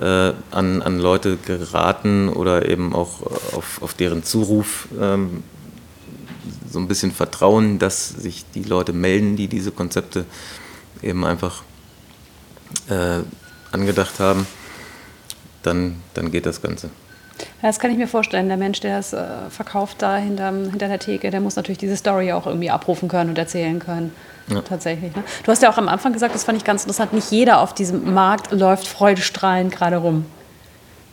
[0.00, 3.22] äh, an, an Leute geraten oder eben auch
[3.52, 5.42] auf, auf deren Zuruf ähm,
[6.70, 10.24] so ein bisschen vertrauen, dass sich die Leute melden, die diese Konzepte
[11.02, 11.62] eben einfach
[12.88, 13.20] äh,
[13.72, 14.46] angedacht haben.
[15.62, 16.90] Dann, dann geht das Ganze.
[17.62, 18.48] Das kann ich mir vorstellen.
[18.48, 21.96] Der Mensch, der es äh, verkauft da hinterm, hinter der Theke, der muss natürlich diese
[21.96, 24.12] Story auch irgendwie abrufen können und erzählen können.
[24.48, 24.62] Ja.
[24.62, 25.14] Tatsächlich.
[25.14, 25.22] Ne?
[25.44, 27.74] Du hast ja auch am Anfang gesagt, das fand ich ganz interessant, nicht jeder auf
[27.74, 30.24] diesem Markt läuft freudestrahlend gerade rum.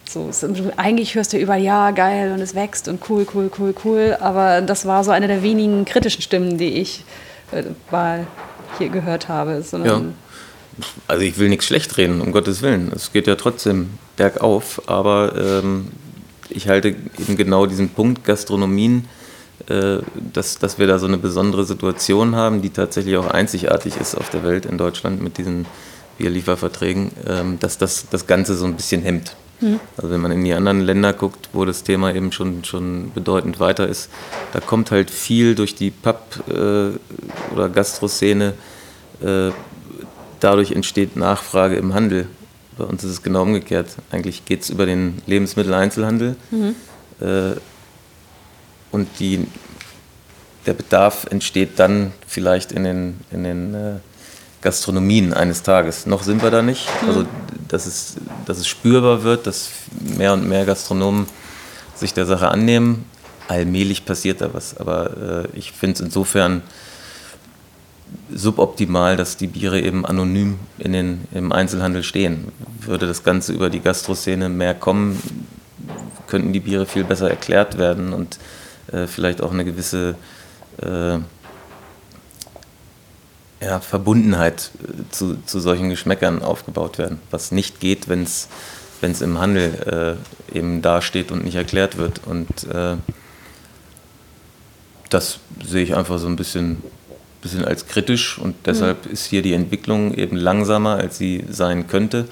[0.07, 0.45] So, es,
[0.77, 4.17] eigentlich hörst du über, ja, geil und es wächst und cool, cool, cool, cool.
[4.19, 7.03] Aber das war so eine der wenigen kritischen Stimmen, die ich
[7.51, 8.27] äh, mal
[8.77, 9.63] hier gehört habe.
[9.83, 10.01] ja.
[11.07, 12.91] Also ich will nichts schlecht reden, um Gottes Willen.
[12.93, 15.87] Es geht ja trotzdem bergauf, aber ähm,
[16.49, 19.05] ich halte eben genau diesen Punkt Gastronomien,
[19.67, 19.97] äh,
[20.33, 24.29] dass, dass wir da so eine besondere Situation haben, die tatsächlich auch einzigartig ist auf
[24.29, 25.65] der Welt in Deutschland mit diesen
[26.17, 29.35] Bierlieferverträgen, äh, dass das das Ganze so ein bisschen hemmt.
[29.61, 29.79] Mhm.
[29.97, 33.59] Also wenn man in die anderen Länder guckt, wo das Thema eben schon, schon bedeutend
[33.59, 34.09] weiter ist,
[34.53, 38.53] da kommt halt viel durch die Pub- äh, oder Gastroszene.
[39.21, 39.51] Äh,
[40.39, 42.27] dadurch entsteht Nachfrage im Handel.
[42.77, 43.87] Bei uns ist es genau umgekehrt.
[44.11, 46.35] Eigentlich geht es über den Lebensmitteleinzelhandel.
[46.51, 46.75] Mhm.
[47.21, 47.55] Äh,
[48.91, 49.47] und die,
[50.65, 53.93] der Bedarf entsteht dann vielleicht in den, in den äh,
[54.61, 56.05] Gastronomien eines Tages.
[56.05, 56.87] Noch sind wir da nicht.
[57.01, 57.07] Mhm.
[57.07, 57.25] Also,
[57.67, 58.15] dass es,
[58.45, 59.69] dass es spürbar wird, dass
[60.17, 61.27] mehr und mehr Gastronomen
[61.95, 63.05] sich der Sache annehmen.
[63.47, 64.75] Allmählich passiert da was.
[64.75, 66.61] Aber äh, ich finde es insofern
[68.33, 72.51] suboptimal, dass die Biere eben anonym in den, im Einzelhandel stehen.
[72.81, 75.21] Würde das Ganze über die Gastroszene mehr kommen,
[76.27, 78.39] könnten die Biere viel besser erklärt werden und
[78.91, 80.15] äh, vielleicht auch eine gewisse
[80.81, 81.19] äh,
[83.61, 88.49] ja, Verbundenheit äh, zu, zu solchen Geschmäckern aufgebaut werden, was nicht geht, wenn es
[89.21, 90.17] im Handel
[90.51, 92.21] äh, eben dasteht und nicht erklärt wird.
[92.25, 92.95] Und äh,
[95.09, 96.81] das sehe ich einfach so ein bisschen
[97.45, 99.11] bisschen als kritisch und deshalb mhm.
[99.11, 102.25] ist hier die Entwicklung eben langsamer, als sie sein könnte.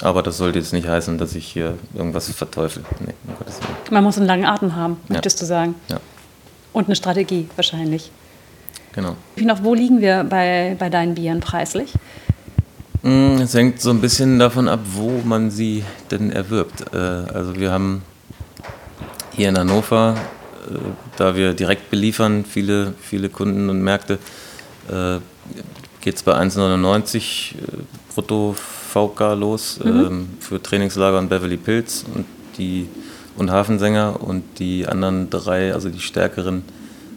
[0.00, 2.84] Aber das sollte jetzt nicht heißen, dass ich hier irgendwas verteufel.
[3.00, 3.34] Nee, um
[3.92, 5.40] Man muss einen langen Atem haben, möchtest ja.
[5.40, 5.74] du sagen.
[5.88, 5.98] Ja.
[6.72, 8.12] Und eine Strategie wahrscheinlich.
[8.92, 9.16] Genau.
[9.36, 11.92] Noch, wo liegen wir bei, bei deinen Bieren preislich?
[13.02, 16.92] Mm, es hängt so ein bisschen davon ab, wo man sie denn erwirbt.
[16.92, 18.02] Äh, also wir haben
[19.34, 20.16] hier in Hannover
[21.18, 24.18] da wir direkt beliefern, viele, viele Kunden und Märkte,
[24.88, 25.18] äh,
[26.00, 27.56] geht es bei 1,99 äh,
[28.14, 29.90] brutto VK los mhm.
[29.90, 32.24] ähm, für Trainingslager und Beverly Pills und
[32.56, 32.88] die
[33.36, 36.62] und Hafensänger und die anderen drei, also die stärkeren,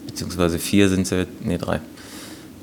[0.05, 1.77] beziehungsweise vier sind es ja, nee, drei.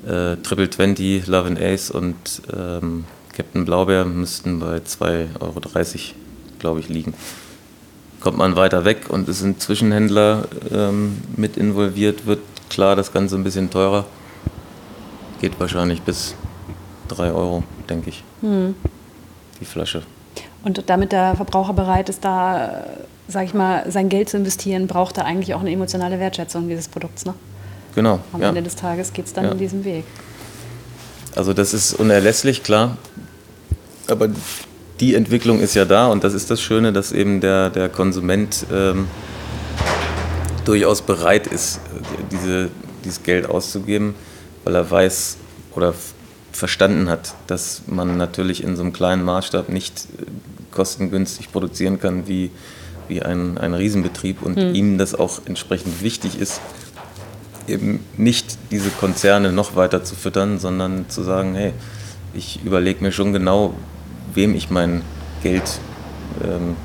[0.07, 2.15] Äh, Triple 20, Love and Ace und
[2.55, 5.61] ähm, Captain Blaubeer müssten bei 2,30 Euro,
[6.59, 7.13] glaube ich, liegen
[8.19, 12.39] kommt man weiter weg und es sind Zwischenhändler ähm, mit involviert, wird
[12.69, 14.05] klar das Ganze ein bisschen teurer.
[15.41, 16.35] Geht wahrscheinlich bis
[17.07, 18.23] 3 Euro, denke ich.
[18.41, 18.75] Hm.
[19.59, 20.03] Die Flasche.
[20.63, 22.83] Und damit der Verbraucher bereit ist, da,
[23.27, 26.89] sage ich mal, sein Geld zu investieren, braucht er eigentlich auch eine emotionale Wertschätzung dieses
[26.89, 27.25] Produkts.
[27.25, 27.33] Ne?
[27.95, 28.19] Genau.
[28.33, 28.49] Am ja.
[28.49, 29.51] Ende des Tages geht es dann ja.
[29.51, 30.03] in diesem Weg.
[31.35, 32.97] Also das ist unerlässlich, klar.
[34.07, 34.29] Aber
[34.99, 38.65] die Entwicklung ist ja da und das ist das Schöne, dass eben der, der Konsument
[38.71, 39.07] ähm,
[40.65, 41.79] durchaus bereit ist,
[42.31, 42.69] diese,
[43.03, 44.15] dieses Geld auszugeben,
[44.63, 45.37] weil er weiß
[45.75, 45.93] oder
[46.51, 50.25] verstanden hat, dass man natürlich in so einem kleinen Maßstab nicht äh,
[50.71, 52.51] kostengünstig produzieren kann wie,
[53.07, 54.75] wie ein, ein Riesenbetrieb und hm.
[54.75, 56.59] ihm das auch entsprechend wichtig ist,
[57.67, 61.73] eben nicht diese Konzerne noch weiter zu füttern, sondern zu sagen, hey,
[62.33, 63.73] ich überlege mir schon genau,
[64.35, 65.01] wem ich mein
[65.43, 65.79] Geld,
[66.43, 66.75] ähm,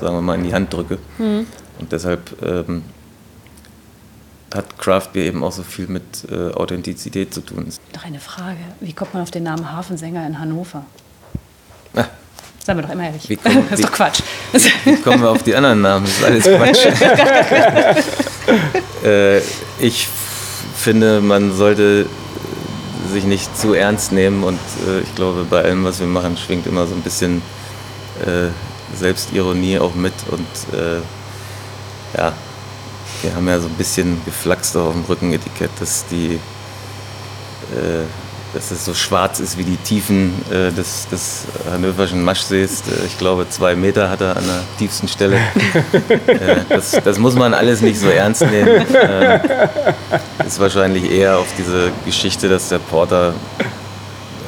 [0.00, 0.98] sagen wir mal, in die Hand drücke.
[1.18, 1.46] Mhm.
[1.78, 2.82] Und deshalb ähm,
[4.54, 7.66] hat Craft Beer eben auch so viel mit äh, Authentizität zu tun.
[7.94, 8.58] Noch eine Frage.
[8.80, 10.84] Wie kommt man auf den Namen Hafensänger in Hannover?
[11.94, 12.04] Ah.
[12.64, 13.42] Sagen wir doch immer ehrlich.
[13.42, 14.20] Kommen, das ist doch Quatsch.
[14.84, 16.06] Wie kommen wir auf die anderen Namen?
[16.06, 16.86] Das ist alles Quatsch.
[19.04, 19.38] äh,
[19.80, 20.06] ich
[20.76, 22.06] finde, man sollte
[23.12, 24.58] sich nicht zu ernst nehmen und
[24.88, 27.42] äh, ich glaube, bei allem, was wir machen, schwingt immer so ein bisschen
[28.26, 28.48] äh,
[28.96, 31.00] Selbstironie auch mit und äh,
[32.16, 32.32] ja,
[33.22, 36.34] wir haben ja so ein bisschen geflaxt auf dem Rückenetikett, dass die
[37.74, 38.04] äh,
[38.54, 42.82] dass es so schwarz ist wie die Tiefen äh, des, des hannoverschen Maschsees.
[42.82, 45.36] Äh, ich glaube, zwei Meter hat er an der tiefsten Stelle.
[46.26, 48.86] äh, das, das, muss man alles nicht so ernst nehmen.
[48.94, 49.40] Äh,
[50.46, 53.34] ist wahrscheinlich eher auf diese Geschichte, dass der Porter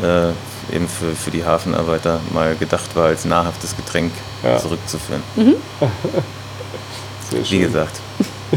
[0.03, 4.59] äh, eben für, für die Hafenarbeiter mal gedacht war, als nahrhaftes Getränk ja.
[4.59, 5.23] zurückzuführen.
[5.37, 5.55] Mhm.
[7.49, 8.01] Wie gesagt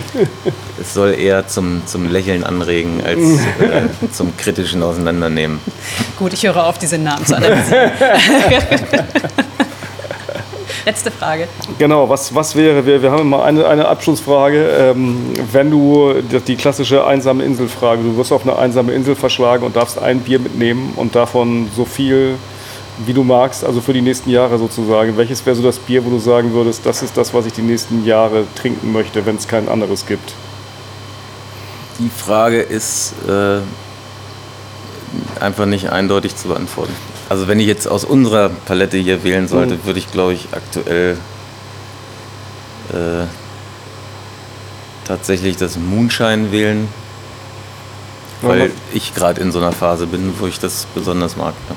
[0.81, 3.19] es soll eher zum, zum Lächeln anregen als
[3.59, 5.59] äh, zum kritischen Auseinandernehmen.
[6.17, 7.91] Gut, ich höre auf, diese Namen zu analysieren.
[10.87, 11.49] Letzte Frage.
[11.77, 14.69] Genau, was, was wäre, wir, wir haben immer eine, eine Abschlussfrage.
[14.69, 19.65] Ähm, wenn du die, die klassische einsame Inselfrage, du wirst auf eine einsame Insel verschlagen
[19.65, 22.35] und darfst ein Bier mitnehmen und davon so viel,
[23.05, 25.17] wie du magst, also für die nächsten Jahre sozusagen.
[25.17, 27.61] Welches wäre so das Bier, wo du sagen würdest, das ist das, was ich die
[27.61, 30.33] nächsten Jahre trinken möchte, wenn es kein anderes gibt?
[31.99, 33.59] Die Frage ist äh,
[35.39, 36.93] einfach nicht eindeutig zu beantworten.
[37.29, 39.85] Also wenn ich jetzt aus unserer Palette hier wählen sollte, mhm.
[39.85, 41.17] würde ich glaube ich aktuell
[42.93, 43.25] äh,
[45.05, 46.87] tatsächlich das Moonshine wählen,
[48.41, 51.53] weil ich gerade in so einer Phase bin, wo ich das besonders mag.
[51.69, 51.75] Ja.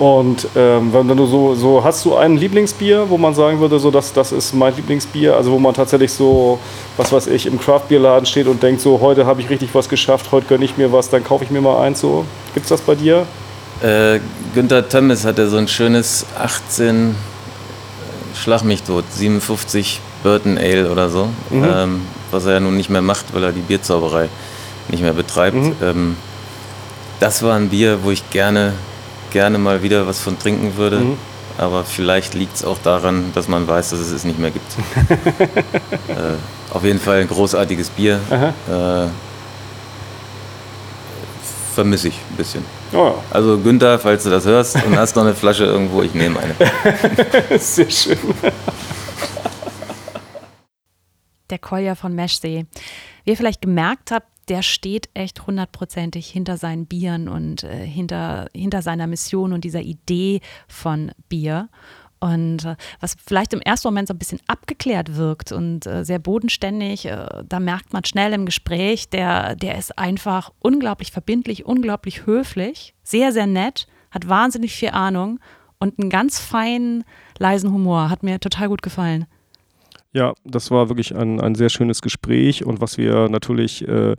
[0.00, 3.90] Und ähm, wenn du so, so, hast du ein Lieblingsbier, wo man sagen würde, so
[3.90, 6.58] dass das ist mein Lieblingsbier, also wo man tatsächlich so,
[6.96, 10.32] was weiß ich, im Craftbierladen steht und denkt so, heute habe ich richtig was geschafft,
[10.32, 12.24] heute gönne ich mir was, dann kaufe ich mir mal eins so.
[12.54, 13.26] Gibt's das bei dir?
[13.82, 14.20] Äh,
[14.54, 17.14] Günther Tömmes hatte so ein schönes 18
[18.34, 21.64] Schlag mich tot, 57 Burton Ale oder so, mhm.
[21.70, 24.30] ähm, was er ja nun nicht mehr macht, weil er die Bierzauberei
[24.88, 25.56] nicht mehr betreibt.
[25.56, 25.76] Mhm.
[25.82, 26.16] Ähm,
[27.18, 28.72] das war ein Bier, wo ich gerne
[29.30, 31.00] gerne mal wieder was von trinken würde.
[31.00, 31.18] Mhm.
[31.58, 34.72] Aber vielleicht liegt es auch daran, dass man weiß, dass es es nicht mehr gibt.
[36.08, 38.20] äh, auf jeden Fall ein großartiges Bier.
[38.68, 39.08] Äh,
[41.74, 42.64] vermisse ich ein bisschen.
[42.92, 43.14] Oh ja.
[43.30, 47.58] Also Günther, falls du das hörst und hast noch eine Flasche irgendwo, ich nehme eine.
[47.58, 48.18] Sehr schön.
[51.48, 52.66] Der Kolja von Meschsee.
[53.24, 58.48] Wie ihr vielleicht gemerkt habt, der steht echt hundertprozentig hinter seinen Bieren und äh, hinter,
[58.52, 61.68] hinter seiner Mission und dieser Idee von Bier.
[62.18, 66.18] Und äh, was vielleicht im ersten Moment so ein bisschen abgeklärt wirkt und äh, sehr
[66.18, 72.26] bodenständig, äh, da merkt man schnell im Gespräch, der, der ist einfach unglaublich verbindlich, unglaublich
[72.26, 75.38] höflich, sehr, sehr nett, hat wahnsinnig viel Ahnung
[75.78, 77.04] und einen ganz feinen,
[77.38, 78.10] leisen Humor.
[78.10, 79.26] Hat mir total gut gefallen.
[80.12, 84.16] Ja, das war wirklich ein, ein sehr schönes Gespräch und was wir natürlich, äh,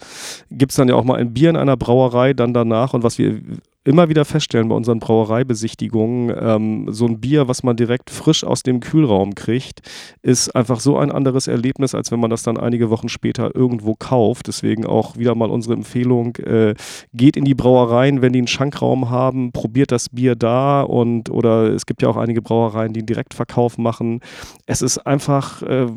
[0.50, 3.18] gibt es dann ja auch mal ein Bier in einer Brauerei dann danach und was
[3.18, 3.42] wir
[3.84, 8.62] immer wieder feststellen bei unseren Brauereibesichtigungen, ähm, so ein Bier, was man direkt frisch aus
[8.62, 9.82] dem Kühlraum kriegt,
[10.22, 13.96] ist einfach so ein anderes Erlebnis, als wenn man das dann einige Wochen später irgendwo
[13.96, 14.48] kauft.
[14.48, 16.76] Deswegen auch wieder mal unsere Empfehlung, äh,
[17.14, 21.74] geht in die Brauereien, wenn die einen Schankraum haben, probiert das Bier da und oder
[21.74, 24.20] es gibt ja auch einige Brauereien, die einen Direktverkauf machen.
[24.68, 25.88] Es ist einfach äh,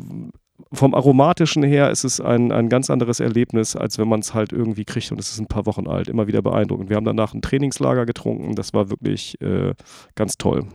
[0.71, 4.53] vom Aromatischen her ist es ein, ein ganz anderes Erlebnis, als wenn man es halt
[4.53, 6.07] irgendwie kriegt und es ist ein paar Wochen alt.
[6.07, 6.89] Immer wieder beeindruckend.
[6.89, 8.55] Wir haben danach ein Trainingslager getrunken.
[8.55, 9.73] Das war wirklich äh,
[10.15, 10.67] ganz toll.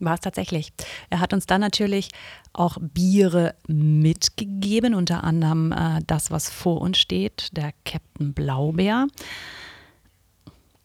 [0.00, 0.72] War es tatsächlich.
[1.10, 2.08] Er hat uns dann natürlich
[2.52, 9.08] auch Biere mitgegeben, unter anderem äh, das, was vor uns steht, der Captain Blaubeer.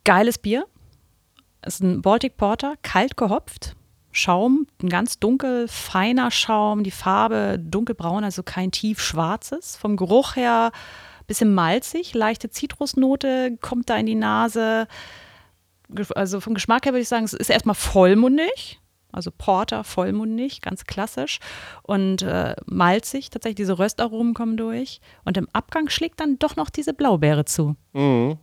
[0.02, 0.66] Geiles Bier.
[1.62, 3.76] Es ist ein Baltic Porter, kalt gehopft
[4.14, 9.76] Schaum, ein ganz dunkel, feiner Schaum, die Farbe dunkelbraun, also kein tiefschwarzes.
[9.76, 14.86] Vom Geruch her ein bisschen malzig, leichte Zitrusnote kommt da in die Nase.
[16.14, 18.80] Also vom Geschmack her würde ich sagen, es ist erstmal vollmundig.
[19.10, 21.40] Also Porter, vollmundig, ganz klassisch.
[21.82, 25.00] Und äh, malzig, tatsächlich diese Röstaromen kommen durch.
[25.24, 27.74] Und im Abgang schlägt dann doch noch diese Blaubeere zu.
[27.94, 28.38] Mhm.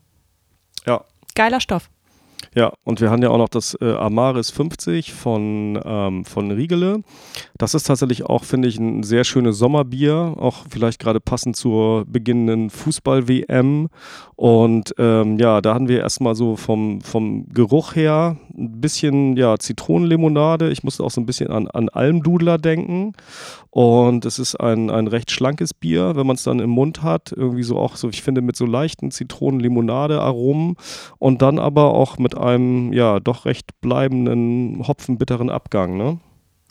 [0.86, 1.06] Ja.
[1.36, 1.90] Geiler Stoff.
[2.56, 7.02] Ja, und wir haben ja auch noch das äh, Amaris 50 von, ähm, von Riegele.
[7.58, 12.06] Das ist tatsächlich auch, finde ich, ein sehr schönes Sommerbier, auch vielleicht gerade passend zur
[12.06, 13.90] beginnenden Fußball-WM.
[14.36, 19.58] Und ähm, ja, da hatten wir erstmal so vom, vom Geruch her ein bisschen ja,
[19.58, 20.72] Zitronenlimonade.
[20.72, 23.14] Ich musste auch so ein bisschen an, an Almdudler denken.
[23.70, 27.32] Und es ist ein, ein recht schlankes Bier, wenn man es dann im Mund hat.
[27.32, 30.76] Irgendwie so auch so, ich finde, mit so leichten Zitronenlimonade-Aromen
[31.20, 36.20] und dann aber auch mit einem, ja, doch recht bleibenden, hopfenbitteren Abgang, ne?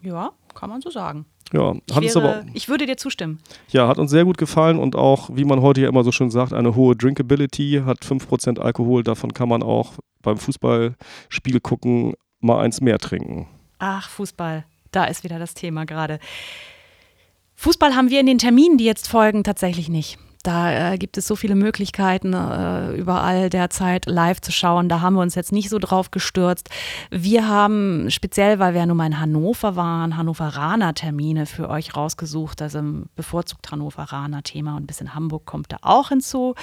[0.03, 1.27] Ja, kann man so sagen.
[1.53, 3.41] Ja, ich, hat wäre, aber, ich würde dir zustimmen.
[3.71, 6.31] Ja, hat uns sehr gut gefallen und auch, wie man heute ja immer so schön
[6.31, 12.61] sagt, eine hohe Drinkability, hat 5% Alkohol, davon kann man auch beim Fußballspiel gucken, mal
[12.61, 13.49] eins mehr trinken.
[13.79, 16.21] Ach, Fußball, da ist wieder das Thema gerade.
[17.57, 20.19] Fußball haben wir in den Terminen, die jetzt folgen, tatsächlich nicht.
[20.43, 24.89] Da äh, gibt es so viele Möglichkeiten, äh, überall derzeit live zu schauen.
[24.89, 26.71] Da haben wir uns jetzt nicht so drauf gestürzt.
[27.11, 31.95] Wir haben speziell, weil wir ja nun mal in Hannover waren, Hannoveraner Termine für euch
[31.95, 32.63] rausgesucht.
[32.63, 32.81] Also
[33.15, 36.55] bevorzugt Hannoveraner Thema und ein bisschen Hamburg kommt da auch hinzu.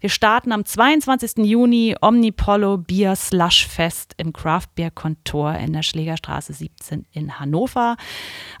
[0.00, 1.44] Wir starten am 22.
[1.44, 7.96] Juni Omnipollo Bier Slush Fest im Craft Beer Kontor in der Schlägerstraße 17 in Hannover.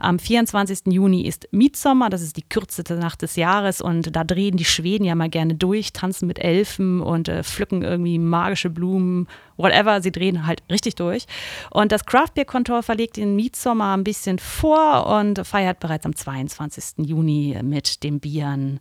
[0.00, 0.92] Am 24.
[0.92, 4.70] Juni ist Midsommer, das ist die kürzeste Nacht des Jahres und da drehen die die
[4.70, 10.00] Schweden ja mal gerne durch, tanzen mit Elfen und äh, pflücken irgendwie magische Blumen, whatever.
[10.00, 11.26] Sie drehen halt richtig durch.
[11.70, 16.16] Und das Craft Beer Kontor verlegt den Mietsommer ein bisschen vor und feiert bereits am
[16.16, 17.06] 22.
[17.06, 18.80] Juni mit den Bieren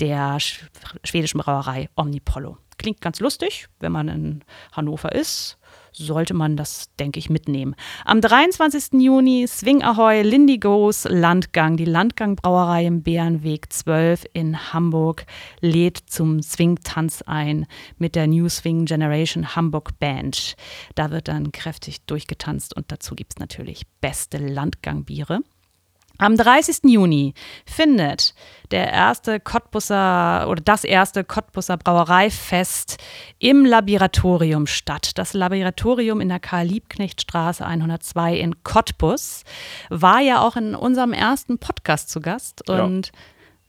[0.00, 2.58] der schwedischen Brauerei Omnipollo.
[2.76, 5.56] Klingt ganz lustig, wenn man in Hannover ist
[5.98, 7.74] sollte man das, denke ich, mitnehmen.
[8.04, 9.00] Am 23.
[9.00, 11.76] Juni Swing Ahoy Lindigos Landgang.
[11.76, 15.26] Die Landgang Brauerei im Bärenweg 12 in Hamburg
[15.60, 17.66] lädt zum Swing-Tanz ein
[17.98, 20.56] mit der New Swing Generation Hamburg Band.
[20.94, 25.40] Da wird dann kräftig durchgetanzt und dazu gibt es natürlich beste Landgangbiere.
[26.18, 26.84] Am 30.
[26.84, 27.34] Juni
[27.66, 28.34] findet
[28.70, 32.98] der erste Cottbusser oder das erste Cottbusser Brauereifest
[33.38, 35.12] im Laboratorium statt.
[35.16, 39.44] Das Laboratorium in der Karl-Liebknecht-Straße 102 in Cottbus
[39.88, 43.12] war ja auch in unserem ersten Podcast zu Gast und ja.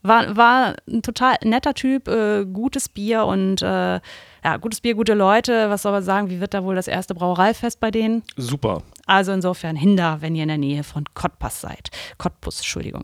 [0.08, 4.00] War, war ein total netter Typ, äh, gutes Bier und äh,
[4.44, 5.70] ja, gutes Bier, gute Leute.
[5.70, 6.30] Was soll man sagen?
[6.30, 8.24] Wie wird da wohl das erste Brauereifest bei denen?
[8.38, 8.84] Super.
[9.06, 11.90] Also insofern hinder, wenn ihr in der Nähe von Cottbus seid.
[12.18, 13.04] Cottbus, Entschuldigung.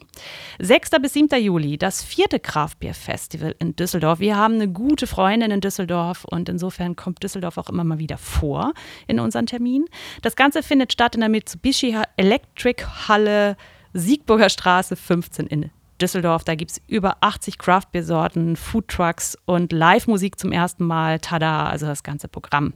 [0.60, 0.92] 6.
[1.02, 1.42] bis 7.
[1.42, 4.20] Juli, das vierte Kraftbierfestival in Düsseldorf.
[4.20, 8.18] Wir haben eine gute Freundin in Düsseldorf und insofern kommt Düsseldorf auch immer mal wieder
[8.18, 8.74] vor
[9.08, 9.86] in unseren Terminen.
[10.22, 13.58] Das Ganze findet statt in der Mitsubishi Electric Halle
[13.94, 15.70] Siegburger Straße 15 in
[16.04, 16.44] Düsseldorf.
[16.44, 21.20] Da gibt es über 80 Craft-Bier-Sorten, Foodtrucks und Live-Musik zum ersten Mal.
[21.20, 22.74] Tada, also das ganze Programm.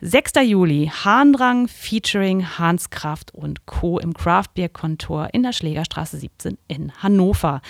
[0.00, 0.32] 6.
[0.42, 4.00] Juli, Hahndrang featuring Hans Kraft und Co.
[4.00, 7.62] im Craft-Bier-Kontor in der Schlägerstraße 17 in Hannover.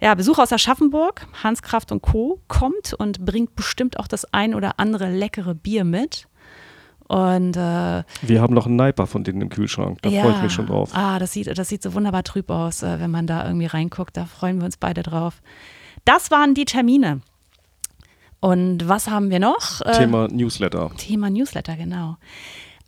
[0.00, 2.40] Ja, Besuch aus Aschaffenburg, Hans Kraft und Co.
[2.48, 6.26] kommt und bringt bestimmt auch das ein oder andere leckere Bier mit.
[7.08, 10.02] Und äh, wir haben noch einen Niper von denen im Kühlschrank.
[10.02, 10.90] Da ja, freue ich mich schon drauf.
[10.92, 14.16] Ah, das sieht, das sieht so wunderbar trüb aus, äh, wenn man da irgendwie reinguckt.
[14.16, 15.40] Da freuen wir uns beide drauf.
[16.04, 17.20] Das waren die Termine.
[18.40, 19.80] Und was haben wir noch?
[19.82, 20.90] Äh, Thema Newsletter.
[20.96, 22.16] Thema Newsletter, genau.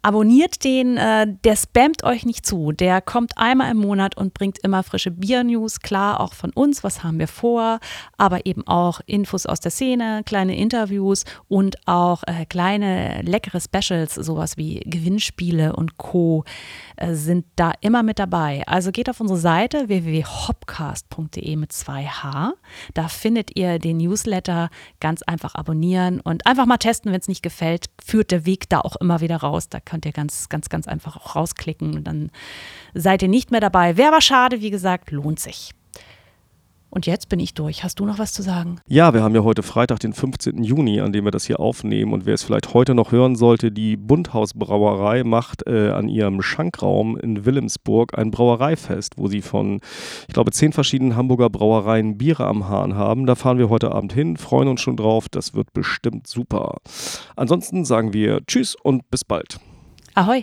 [0.00, 2.70] Abonniert den, äh, der spammt euch nicht zu.
[2.70, 5.80] Der kommt einmal im Monat und bringt immer frische Bier-News.
[5.80, 7.80] Klar, auch von uns, was haben wir vor,
[8.16, 14.14] aber eben auch Infos aus der Szene, kleine Interviews und auch äh, kleine leckere Specials,
[14.14, 16.44] sowas wie Gewinnspiele und Co.
[16.96, 18.62] Äh, sind da immer mit dabei.
[18.66, 22.52] Also geht auf unsere Seite www.hopcast.de mit 2H.
[22.94, 24.70] Da findet ihr den Newsletter
[25.00, 28.80] ganz einfach abonnieren und einfach mal testen, wenn es nicht gefällt, führt der Weg da
[28.80, 29.68] auch immer wieder raus.
[29.68, 32.30] Da könnt ihr ganz, ganz, ganz einfach auch rausklicken und dann
[32.94, 33.96] seid ihr nicht mehr dabei.
[33.96, 35.72] Wäre aber schade, wie gesagt, lohnt sich.
[36.90, 37.84] Und jetzt bin ich durch.
[37.84, 38.80] Hast du noch was zu sagen?
[38.86, 40.62] Ja, wir haben ja heute Freitag, den 15.
[40.62, 42.14] Juni, an dem wir das hier aufnehmen.
[42.14, 47.18] Und wer es vielleicht heute noch hören sollte, die Bundhausbrauerei macht äh, an ihrem Schankraum
[47.18, 49.80] in Wilhelmsburg ein Brauereifest, wo sie von,
[50.28, 53.26] ich glaube, zehn verschiedenen Hamburger Brauereien Biere am Hahn haben.
[53.26, 55.28] Da fahren wir heute Abend hin, freuen uns schon drauf.
[55.28, 56.76] Das wird bestimmt super.
[57.36, 59.60] Ansonsten sagen wir Tschüss und bis bald.
[60.18, 60.42] Ahoj!